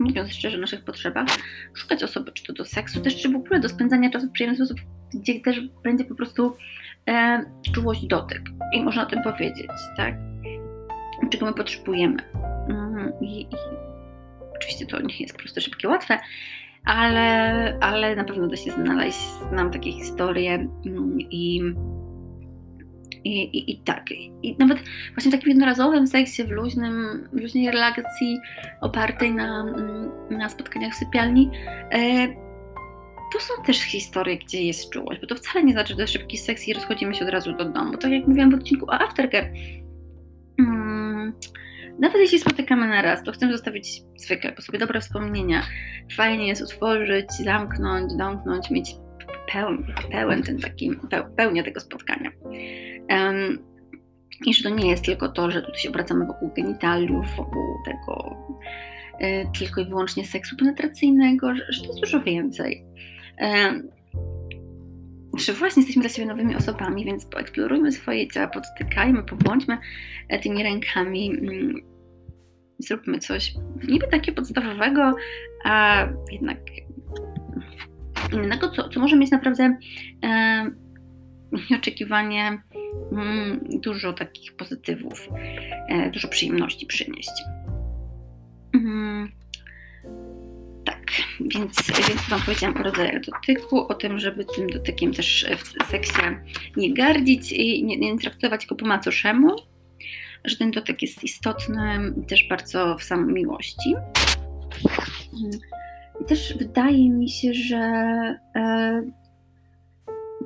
mówiąc 0.01 0.33
szczerze, 0.33 0.57
o 0.57 0.61
naszych 0.61 0.83
potrzebach, 0.83 1.27
szukać 1.73 2.03
osoby, 2.03 2.31
czy 2.31 2.43
to 2.43 2.53
do 2.53 2.65
seksu, 2.65 3.01
też 3.01 3.21
czy 3.21 3.29
w 3.29 3.35
ogóle 3.35 3.59
do 3.59 3.69
spędzania 3.69 4.09
czasu 4.09 4.27
w 4.27 4.31
przyjemny 4.31 4.55
sposób, 4.57 4.77
gdzie 5.13 5.41
też 5.41 5.61
będzie 5.83 6.05
po 6.05 6.15
prostu 6.15 6.55
czułość 7.73 8.05
dotyk. 8.05 8.41
I 8.73 8.83
można 8.83 9.03
o 9.03 9.09
tym 9.09 9.23
powiedzieć, 9.23 9.71
tak? 9.97 10.15
czego 11.29 11.45
my 11.45 11.53
potrzebujemy. 11.53 12.17
Mm, 12.69 13.13
I, 13.21 13.41
i 13.41 13.47
oczywiście 14.55 14.85
to 14.85 15.01
nie 15.01 15.17
jest 15.19 15.33
po 15.33 15.39
prostu 15.39 15.61
szybkie, 15.61 15.87
łatwe, 15.87 16.19
ale, 16.85 17.77
ale 17.81 18.15
na 18.15 18.23
pewno 18.23 18.47
da 18.47 18.55
się 18.55 18.71
znaleźć. 18.71 19.19
Znam 19.49 19.71
takie 19.71 19.91
historie 19.91 20.53
mm, 20.85 21.17
i, 21.19 21.61
i, 23.23 23.41
i, 23.41 23.71
i 23.71 23.77
tak. 23.77 24.05
I 24.43 24.55
nawet 24.59 24.77
właśnie 25.15 25.31
w 25.31 25.35
takim 25.35 25.49
jednorazowym 25.49 26.07
seksie, 26.07 26.43
w, 26.43 26.49
luźnym, 26.49 27.27
w 27.33 27.41
luźnej 27.41 27.71
relacji 27.71 28.37
opartej 28.81 29.31
na, 29.31 29.59
mm, 29.61 30.11
na 30.29 30.49
spotkaniach 30.49 30.93
w 30.93 30.97
sypialni, 30.97 31.49
e, 31.91 32.27
to 33.33 33.39
są 33.39 33.63
też 33.65 33.77
historie, 33.77 34.37
gdzie 34.37 34.63
jest 34.63 34.89
czułość, 34.89 35.21
bo 35.21 35.27
to 35.27 35.35
wcale 35.35 35.65
nie 35.65 35.73
znaczy, 35.73 35.89
że 35.89 35.95
to 35.95 36.01
jest 36.01 36.13
szybki 36.13 36.37
seks 36.37 36.67
i 36.67 36.73
rozchodzimy 36.73 37.15
się 37.15 37.25
od 37.25 37.31
razu 37.31 37.53
do 37.53 37.65
domu. 37.65 37.97
Tak 37.97 38.11
jak 38.11 38.27
mówiłam 38.27 38.51
w 38.51 38.53
odcinku 38.53 38.85
o 38.85 38.93
Aftercare, 38.93 39.51
nawet 42.01 42.21
jeśli 42.21 42.39
spotykamy 42.39 42.87
na 42.87 43.01
raz, 43.01 43.23
to 43.23 43.31
chcę 43.31 43.51
zostawić 43.51 44.01
zwykle 44.17 44.51
po 44.51 44.61
sobie 44.61 44.79
dobre 44.79 45.01
wspomnienia. 45.01 45.61
Fajnie 46.15 46.47
jest 46.47 46.61
otworzyć, 46.61 47.31
zamknąć, 47.31 48.13
domknąć, 48.15 48.69
mieć 48.69 48.95
pełen, 49.53 49.85
pełen 50.11 50.43
ten 50.43 50.59
taki, 50.59 50.91
pełnię 51.35 51.63
tego 51.63 51.79
spotkania. 51.79 52.31
Um, 53.09 53.59
I 54.45 54.53
że 54.53 54.63
to 54.63 54.69
nie 54.69 54.89
jest 54.89 55.05
tylko 55.05 55.29
to, 55.29 55.51
że 55.51 55.61
tutaj 55.61 55.79
się 55.79 55.89
obracamy 55.89 56.25
wokół 56.25 56.51
genitaliów, 56.55 57.25
wokół 57.37 57.63
tego 57.85 58.37
y, 59.21 59.47
tylko 59.59 59.81
i 59.81 59.85
wyłącznie 59.85 60.25
seksu 60.25 60.55
penetracyjnego, 60.55 61.55
że, 61.55 61.65
że 61.69 61.81
to 61.81 61.87
jest 61.87 61.99
dużo 61.99 62.21
więcej. 62.21 62.85
Że 65.37 65.53
właśnie 65.53 65.81
jesteśmy 65.81 66.01
dla 66.01 66.09
siebie 66.09 66.27
nowymi 66.27 66.55
osobami, 66.55 67.05
więc 67.05 67.25
poeksplorujmy 67.25 67.91
swoje 67.91 68.27
ciała, 68.27 68.47
podtykajmy, 68.47 69.23
pobądźmy 69.23 69.77
e, 70.29 70.39
tymi 70.39 70.63
rękami, 70.63 71.29
mm, 71.29 71.75
zróbmy 72.79 73.19
coś 73.19 73.53
niby 73.87 74.07
takie 74.07 74.31
podstawowego, 74.31 75.15
a 75.63 76.05
jednak 76.31 76.57
innego, 78.31 78.69
co, 78.69 78.89
co 78.89 78.99
może 78.99 79.15
mieć 79.15 79.31
naprawdę 79.31 79.77
e, 80.23 80.71
nieoczekiwanie 81.71 82.61
mm, 83.11 83.59
dużo 83.69 84.13
takich 84.13 84.55
pozytywów, 84.55 85.29
e, 85.89 86.09
dużo 86.09 86.27
przyjemności 86.27 86.85
przynieść. 86.85 87.31
Mm, 88.73 89.31
tak, 90.85 91.01
więc, 91.39 91.75
więc 92.07 92.29
Wam 92.29 92.41
powiedziałam 92.41 92.77
o 92.77 92.83
rodzajach 92.83 93.21
dotyku, 93.21 93.87
o 93.87 93.93
tym, 93.93 94.19
żeby 94.19 94.45
tym 94.45 94.69
dotykiem 94.69 95.13
też 95.13 95.45
w 95.57 95.91
seksie 95.91 96.21
nie 96.77 96.93
gardzić 96.93 97.51
i 97.51 97.83
nie, 97.83 97.97
nie 97.97 98.19
traktować 98.19 98.65
go 98.65 98.75
po 98.75 98.85
macoszemu 98.85 99.55
że 100.45 100.55
ten 100.55 100.71
dotyk 100.71 101.01
jest 101.01 101.23
istotny 101.23 102.13
też 102.27 102.47
bardzo 102.49 102.97
w 102.97 103.03
samej 103.03 103.33
miłości. 103.33 103.95
I 106.21 106.25
też 106.25 106.57
wydaje 106.57 107.09
mi 107.09 107.29
się, 107.29 107.53
że 107.53 107.77
e, 108.55 109.01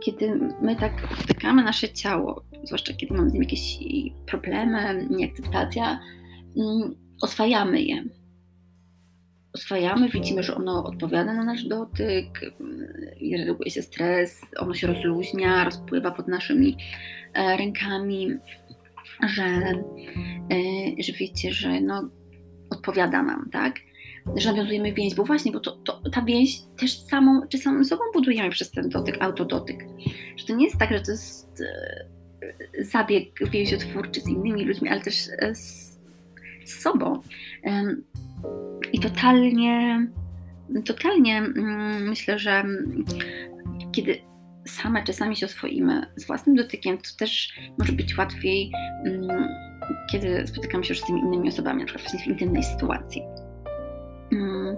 kiedy 0.04 0.40
my 0.62 0.76
tak 0.76 1.08
dotykamy 1.20 1.64
nasze 1.64 1.90
ciało, 1.90 2.44
zwłaszcza 2.64 2.94
kiedy 2.94 3.14
mamy 3.14 3.30
z 3.30 3.34
nim 3.34 3.44
jakieś 3.44 3.78
problemy, 4.26 5.08
nieakceptacja, 5.10 6.00
mm, 6.58 6.96
oswajamy 7.22 7.82
je. 7.82 8.04
Oswajamy, 9.54 10.10
widzimy, 10.10 10.44
że 10.44 10.56
ono 10.56 10.84
odpowiada 10.84 11.34
na 11.34 11.44
nasz 11.44 11.64
dotyk, 11.64 12.42
redukuje 13.38 13.72
się 13.72 13.82
stres, 13.82 14.42
ono 14.60 14.74
się 14.74 14.88
rozluźnia, 14.88 15.64
rozpływa 15.64 16.12
pod 16.12 16.28
naszymi 16.28 16.78
e, 17.34 17.58
rękami 17.58 18.40
że, 19.28 19.44
e, 19.44 21.04
że 21.04 21.14
wiecie, 21.14 21.52
że 21.54 21.82
no, 21.82 22.10
odpowiada 22.70 23.24
nam, 23.24 23.50
tak? 23.52 23.76
Że 24.36 24.52
nawiązujemy 24.52 24.94
więź, 24.94 25.16
bo 25.16 25.24
właśnie, 25.24 25.52
bo 25.52 25.60
to, 25.60 25.72
to, 25.72 26.02
ta 26.12 26.22
więź 26.22 26.60
też 26.78 27.00
samą, 27.00 27.42
czy 27.50 27.58
samą 27.58 27.84
sobą 27.84 28.04
budujemy 28.14 28.50
przez 28.50 28.72
ten 28.72 28.90
dotyk, 28.90 29.18
autodotyk. 29.20 29.86
Że 30.38 30.46
to 30.46 30.56
nie 30.56 30.66
jest 30.66 30.78
tak, 30.78 30.92
że 30.92 31.02
to 31.02 31.12
jest 31.12 31.62
e, 31.62 32.84
zabieg 32.84 33.50
więziotwórczy 33.50 34.22
z 34.22 34.28
innymi 34.28 34.66
ludźmi, 34.66 34.90
ale 34.90 35.02
też 35.02 35.28
e, 35.40 35.56
z, 35.56 35.98
z 36.66 36.82
sobą. 36.82 37.22
I 38.94 39.00
totalnie, 39.00 40.08
totalnie 40.86 41.38
mm, 41.38 42.10
myślę, 42.10 42.40
że 42.40 42.64
kiedy 43.92 44.22
same 44.68 45.04
czasami 45.04 45.36
się 45.36 45.46
oswoimy 45.46 46.06
z 46.16 46.28
własnym 46.28 46.56
dotykiem, 46.56 46.98
to 46.98 47.10
też 47.18 47.60
może 47.78 47.94
być 47.94 48.18
łatwiej, 48.18 48.72
mm, 49.06 49.48
kiedy 50.12 50.48
spotykam 50.48 50.84
się 50.84 50.94
już 50.94 51.04
z 51.04 51.06
tymi 51.06 51.22
innymi 51.22 51.50
osobami, 51.50 51.80
na 51.80 51.86
przykład 51.86 52.22
w 52.24 52.28
intymnej 52.28 52.64
sytuacji. 52.64 53.22
Mm, 54.36 54.76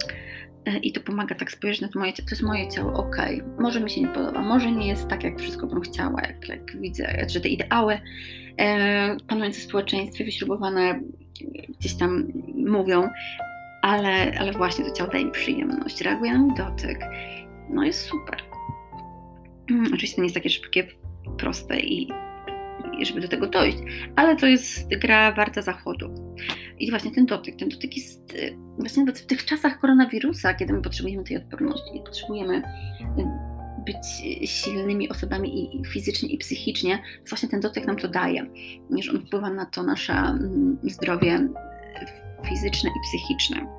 e, 0.65 0.77
I 0.77 0.91
to 0.91 1.01
pomaga 1.01 1.35
tak 1.35 1.51
spojrzeć 1.51 1.81
na 1.81 1.87
to 1.87 1.99
moje 1.99 2.13
ciało. 2.13 2.27
To 2.29 2.35
jest 2.35 2.43
moje 2.43 2.67
ciało, 2.69 2.93
ok, 2.93 3.17
może 3.59 3.81
mi 3.81 3.89
się 3.89 4.01
nie 4.01 4.07
podoba, 4.07 4.41
może 4.41 4.71
nie 4.71 4.87
jest 4.87 5.07
tak, 5.07 5.23
jak 5.23 5.39
wszystko 5.39 5.67
bym 5.67 5.81
chciała, 5.81 6.21
jak, 6.21 6.49
jak 6.49 6.77
widzę, 6.81 7.25
że 7.27 7.41
te 7.41 7.49
ideały 7.49 7.99
e, 8.57 9.17
panujące 9.27 9.59
w 9.59 9.63
społeczeństwie, 9.63 10.25
wyśrubowane 10.25 10.99
gdzieś 11.79 11.93
tam 11.93 12.27
mówią, 12.55 13.09
ale, 13.81 14.39
ale 14.39 14.51
właśnie 14.51 14.85
to 14.85 14.91
ciało 14.91 15.11
daje 15.11 15.25
mi 15.25 15.31
przyjemność, 15.31 16.01
reaguje 16.01 16.33
na 16.33 16.39
mój 16.39 16.55
dotyk. 16.55 16.99
No 17.69 17.83
jest 17.83 18.01
super. 18.01 18.41
Mm, 19.71 19.85
oczywiście 19.93 20.15
to 20.15 20.21
nie 20.21 20.25
jest 20.25 20.35
takie 20.35 20.49
szybkie, 20.49 20.87
proste 21.37 21.79
i, 21.79 22.11
i 22.99 23.05
żeby 23.05 23.21
do 23.21 23.27
tego 23.27 23.47
dojść, 23.47 23.77
ale 24.15 24.35
to 24.35 24.47
jest 24.47 24.95
gra 24.95 25.31
warta 25.31 25.61
zachodu. 25.61 26.35
I 26.79 26.89
właśnie 26.89 27.11
ten 27.11 27.25
dotyk, 27.25 27.55
ten 27.55 27.69
dotyk 27.69 27.97
jest 27.97 28.33
y, 28.33 28.57
właśnie 28.77 29.05
w 29.05 29.25
tych 29.25 29.45
czasach 29.45 29.79
koronawirusa, 29.79 30.53
kiedy 30.53 30.73
my 30.73 30.81
potrzebujemy 30.81 31.23
tej 31.23 31.37
odporności 31.37 32.01
potrzebujemy 32.05 32.57
y, 32.57 32.61
być 33.85 34.07
silnymi 34.49 35.09
osobami 35.09 35.75
i 35.75 35.85
fizycznie, 35.85 36.29
i 36.29 36.37
psychicznie, 36.37 36.99
właśnie 37.29 37.49
ten 37.49 37.59
dotyk 37.59 37.85
nam 37.85 37.97
to 37.97 38.07
daje, 38.07 38.45
że 38.99 39.11
on 39.11 39.25
wpływa 39.25 39.49
na 39.49 39.65
to 39.65 39.83
nasze 39.83 40.13
mm, 40.13 40.77
zdrowie 40.83 41.49
fizyczne 42.49 42.89
i 42.89 42.99
psychiczne. 43.03 43.76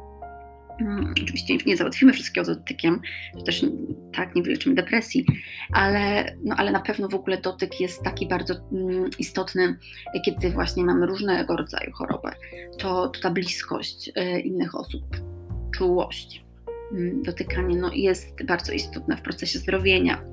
Mm, 0.81 1.15
oczywiście 1.23 1.57
nie 1.67 1.77
załatwimy 1.77 2.13
wszystkiego 2.13 2.55
dotykiem, 2.55 3.01
to 3.35 3.43
też 3.43 3.67
tak, 4.15 4.35
nie 4.35 4.43
wyleczymy 4.43 4.75
depresji, 4.75 5.27
ale, 5.73 6.35
no, 6.45 6.57
ale 6.57 6.73
na 6.73 6.81
pewno 6.81 7.09
w 7.09 7.15
ogóle 7.15 7.39
dotyk 7.39 7.81
jest 7.81 8.03
taki 8.03 8.29
bardzo 8.29 8.55
mm, 8.73 9.11
istotny, 9.19 9.77
kiedy 10.25 10.51
właśnie 10.51 10.85
mamy 10.85 11.07
różnego 11.07 11.57
rodzaju 11.57 11.93
choroby. 11.93 12.29
To, 12.79 13.09
to 13.09 13.21
ta 13.21 13.31
bliskość 13.31 14.09
y, 14.09 14.41
innych 14.41 14.75
osób, 14.75 15.05
czułość, 15.75 16.45
y, 16.93 17.15
dotykanie 17.23 17.77
no, 17.77 17.91
jest 17.95 18.45
bardzo 18.45 18.73
istotne 18.73 19.17
w 19.17 19.23
procesie 19.23 19.59
zdrowienia. 19.59 20.25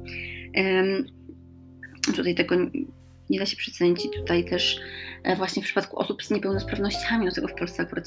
Tutaj 2.15 2.35
tego 2.35 2.55
nie 3.29 3.39
da 3.39 3.45
się 3.45 3.57
przecenić 3.57 4.05
i 4.05 4.09
tutaj 4.09 4.45
też 4.45 4.79
e, 5.23 5.35
właśnie 5.35 5.61
w 5.61 5.65
przypadku 5.65 5.99
osób 5.99 6.23
z 6.23 6.31
niepełnosprawnościami, 6.31 7.25
no 7.25 7.31
tego 7.31 7.47
w 7.47 7.53
Polsce 7.53 7.83
akurat 7.83 8.05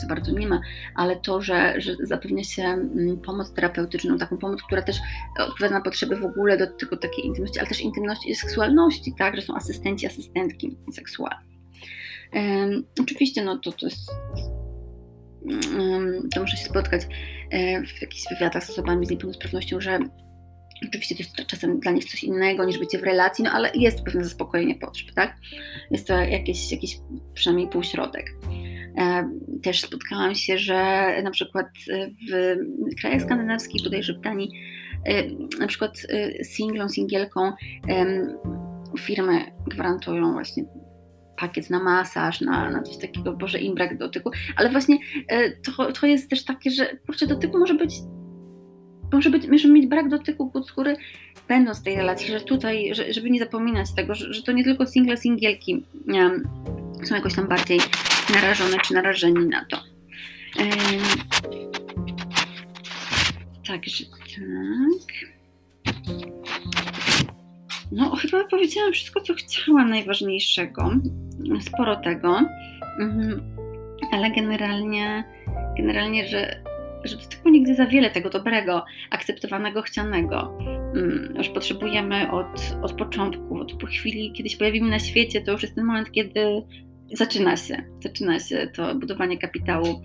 za 0.00 0.06
bardzo 0.08 0.32
nie 0.32 0.48
ma, 0.48 0.60
ale 0.94 1.16
to, 1.16 1.42
że, 1.42 1.80
że 1.80 1.96
zapewnia 2.00 2.44
się 2.44 2.62
mm, 2.62 3.20
pomoc 3.20 3.52
terapeutyczną, 3.52 4.18
taką 4.18 4.38
pomoc, 4.38 4.62
która 4.62 4.82
też 4.82 4.96
odpowiada 5.38 5.74
na 5.74 5.84
potrzeby 5.84 6.16
w 6.16 6.24
ogóle 6.24 6.58
do 6.58 6.66
tego 6.66 6.96
takiej 6.96 7.26
intymności, 7.26 7.58
ale 7.58 7.68
też 7.68 7.80
intymności 7.80 8.30
i 8.30 8.34
seksualności, 8.34 9.14
tak, 9.18 9.36
że 9.36 9.42
są 9.42 9.54
asystenci, 9.54 10.06
asystentki 10.06 10.76
seksualne. 10.92 11.46
Um, 12.32 12.84
oczywiście, 13.00 13.44
no 13.44 13.58
to, 13.58 13.72
to 13.72 13.86
jest 13.86 14.10
um, 15.78 16.28
to 16.34 16.40
muszę 16.40 16.56
się 16.56 16.64
spotkać 16.64 17.02
e, 17.50 17.82
w 17.82 18.02
jakichś 18.02 18.24
wywiadach 18.30 18.64
z 18.64 18.70
osobami 18.70 19.06
z 19.06 19.10
niepełnosprawnością, 19.10 19.80
że 19.80 19.98
Oczywiście 20.88 21.14
to 21.14 21.22
jest 21.22 21.50
czasem 21.50 21.80
dla 21.80 21.92
nich 21.92 22.04
coś 22.04 22.24
innego 22.24 22.64
niż 22.64 22.78
bycie 22.78 22.98
w 22.98 23.02
relacji, 23.02 23.44
no 23.44 23.50
ale 23.50 23.70
jest 23.74 24.02
pewne 24.02 24.24
zaspokojenie 24.24 24.74
potrzeb, 24.74 25.14
tak? 25.14 25.36
Jest 25.90 26.06
to 26.06 26.14
jakiś, 26.14 26.72
jakiś 26.72 26.98
przynajmniej 27.34 27.68
półśrodek. 27.68 28.34
E, 28.98 29.30
też 29.62 29.80
spotkałam 29.80 30.34
się, 30.34 30.58
że 30.58 31.10
na 31.22 31.30
przykład 31.30 31.66
w 32.30 33.00
krajach 33.00 33.22
skandynawskich, 33.22 33.84
bodajże 33.84 34.14
w 34.14 34.20
Danii, 34.20 34.50
e, 35.04 35.22
na 35.58 35.66
przykład 35.66 36.02
e, 36.08 36.44
singlom, 36.44 36.88
singielką 36.88 37.52
firmy 38.98 39.44
gwarantują 39.66 40.32
właśnie 40.32 40.64
pakiet 41.38 41.70
na 41.70 41.82
masaż, 41.82 42.40
na, 42.40 42.70
na 42.70 42.82
coś 42.82 42.96
takiego, 42.98 43.32
boże 43.32 43.58
im 43.58 43.74
brak 43.74 43.98
dotyku, 43.98 44.30
ale 44.56 44.70
właśnie 44.70 44.98
to, 45.64 45.92
to 45.92 46.06
jest 46.06 46.30
też 46.30 46.44
takie, 46.44 46.70
że 46.70 46.96
kurczę, 47.06 47.26
dotyku 47.26 47.58
może 47.58 47.74
być 47.74 47.94
może 49.12 49.30
być, 49.30 49.46
mieć 49.64 49.86
brak 49.86 50.08
dotyku 50.08 50.50
płód 50.50 50.68
skóry, 50.68 50.96
będąc 51.48 51.80
w 51.80 51.82
tej 51.82 51.96
relacji, 51.96 52.26
że 52.26 52.40
tutaj, 52.40 52.94
że, 52.94 53.12
żeby 53.12 53.30
nie 53.30 53.40
zapominać 53.40 53.94
tego, 53.96 54.14
że, 54.14 54.34
że 54.34 54.42
to 54.42 54.52
nie 54.52 54.64
tylko 54.64 54.86
single, 54.86 55.16
singielki 55.16 55.84
są 57.04 57.14
jakoś 57.14 57.34
tam 57.34 57.48
bardziej 57.48 57.80
narażone 58.34 58.76
czy 58.84 58.94
narażeni 58.94 59.46
na 59.46 59.64
to. 59.64 59.76
Um, 60.58 60.70
także 63.66 64.04
tak. 64.04 65.36
No, 67.92 68.16
chyba 68.16 68.44
powiedziałam 68.44 68.92
wszystko, 68.92 69.20
co 69.20 69.34
chciałam 69.34 69.90
najważniejszego. 69.90 70.90
Sporo 71.60 71.96
tego. 71.96 72.40
Mhm. 73.00 73.56
Ale 74.12 74.30
generalnie, 74.30 75.24
generalnie, 75.76 76.28
że 76.28 76.62
że 77.08 77.16
do 77.16 77.26
tego 77.26 77.50
nigdy 77.50 77.74
za 77.74 77.86
wiele 77.86 78.10
tego 78.10 78.30
dobrego, 78.30 78.84
akceptowanego, 79.10 79.82
chcianego. 79.82 80.58
Już 81.36 81.46
mm, 81.46 81.54
potrzebujemy 81.54 82.30
od, 82.30 82.76
od 82.82 82.92
początku, 82.92 83.60
od 83.60 83.72
po 83.72 83.86
chwili, 83.86 84.32
kiedy 84.32 84.48
się 84.48 84.58
pojawimy 84.58 84.90
na 84.90 84.98
świecie, 84.98 85.40
to 85.40 85.52
już 85.52 85.62
jest 85.62 85.74
ten 85.74 85.84
moment, 85.84 86.10
kiedy 86.10 86.62
zaczyna 87.12 87.56
się, 87.56 87.84
zaczyna 88.00 88.38
się 88.38 88.68
to 88.74 88.94
budowanie 88.94 89.38
kapitału, 89.38 90.02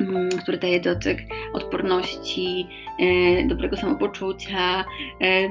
mm, 0.00 0.28
który 0.28 0.58
daje 0.58 0.80
dotyk 0.80 1.18
odporności, 1.52 2.66
e, 3.00 3.48
dobrego 3.48 3.76
samopoczucia, 3.76 4.84
e, 5.20 5.48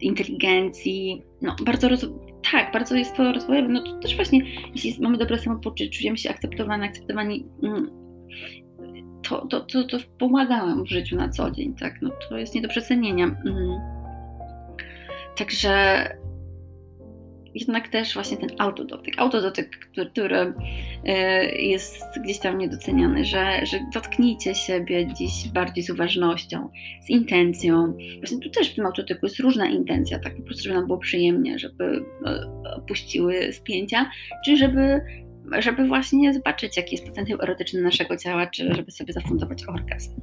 inteligencji. 0.00 1.22
No, 1.42 1.56
bardzo 1.64 1.88
roz... 1.88 2.06
tak, 2.52 2.72
bardzo 2.72 2.96
jest 2.96 3.16
to 3.16 3.32
rozwojowe. 3.32 3.68
No 3.68 3.82
to 3.82 3.98
też 3.98 4.16
właśnie, 4.16 4.40
jeśli 4.74 5.02
mamy 5.02 5.18
dobre 5.18 5.38
samopoczucie, 5.38 5.90
czujemy 5.90 6.18
się 6.18 6.30
akceptowane, 6.30 6.84
akceptowani 6.84 7.46
mm, 7.62 7.90
to, 9.28 9.46
to, 9.46 9.60
to, 9.60 9.84
to 9.84 9.98
pomaga 10.18 10.76
w 10.84 10.86
życiu 10.86 11.16
na 11.16 11.28
co 11.28 11.50
dzień, 11.50 11.74
tak? 11.74 12.02
No, 12.02 12.10
to 12.28 12.38
jest 12.38 12.54
nie 12.54 12.62
do 12.62 12.68
przecenienia. 12.68 13.24
Mhm. 13.24 13.80
Także 15.36 16.08
jednak 17.54 17.88
też 17.88 18.14
właśnie 18.14 18.36
ten 18.36 18.48
autodotyk, 18.58 19.14
autodotyk, 19.18 19.78
który, 19.78 20.10
który 20.10 20.54
e, 21.04 21.44
jest 21.56 22.04
gdzieś 22.24 22.38
tam 22.38 22.58
niedoceniany, 22.58 23.24
że, 23.24 23.66
że 23.66 23.78
dotknijcie 23.94 24.54
siebie 24.54 25.06
dziś 25.14 25.48
bardziej 25.48 25.84
z 25.84 25.90
uważnością, 25.90 26.70
z 27.02 27.10
intencją. 27.10 27.96
Właśnie 28.18 28.38
tu 28.38 28.50
też 28.50 28.72
w 28.72 28.74
tym 28.74 28.86
autodotyku 28.86 29.26
jest 29.26 29.40
różna 29.40 29.66
intencja, 29.66 30.18
tak 30.18 30.36
po 30.36 30.42
prostu, 30.42 30.62
żeby 30.62 30.74
nam 30.74 30.86
było 30.86 30.98
przyjemnie, 30.98 31.58
żeby 31.58 32.04
e, 32.26 32.74
opuściły 32.76 33.52
spięcia, 33.52 34.10
czy 34.44 34.56
żeby 34.56 35.00
żeby 35.58 35.86
właśnie 35.86 36.34
zobaczyć, 36.34 36.76
jaki 36.76 36.96
jest 36.96 37.06
potencjał 37.06 37.42
erotyczny 37.42 37.82
naszego 37.82 38.16
ciała, 38.16 38.46
czy 38.46 38.74
żeby 38.74 38.90
sobie 38.90 39.12
zafundować 39.12 39.64
orgazm. 39.68 40.20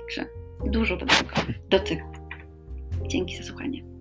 Także 0.00 0.26
dużo 0.66 0.96
do 0.96 1.06
tego, 1.06 1.30
dotyku. 1.68 2.12
Dzięki 3.06 3.36
za 3.36 3.42
słuchanie. 3.42 3.91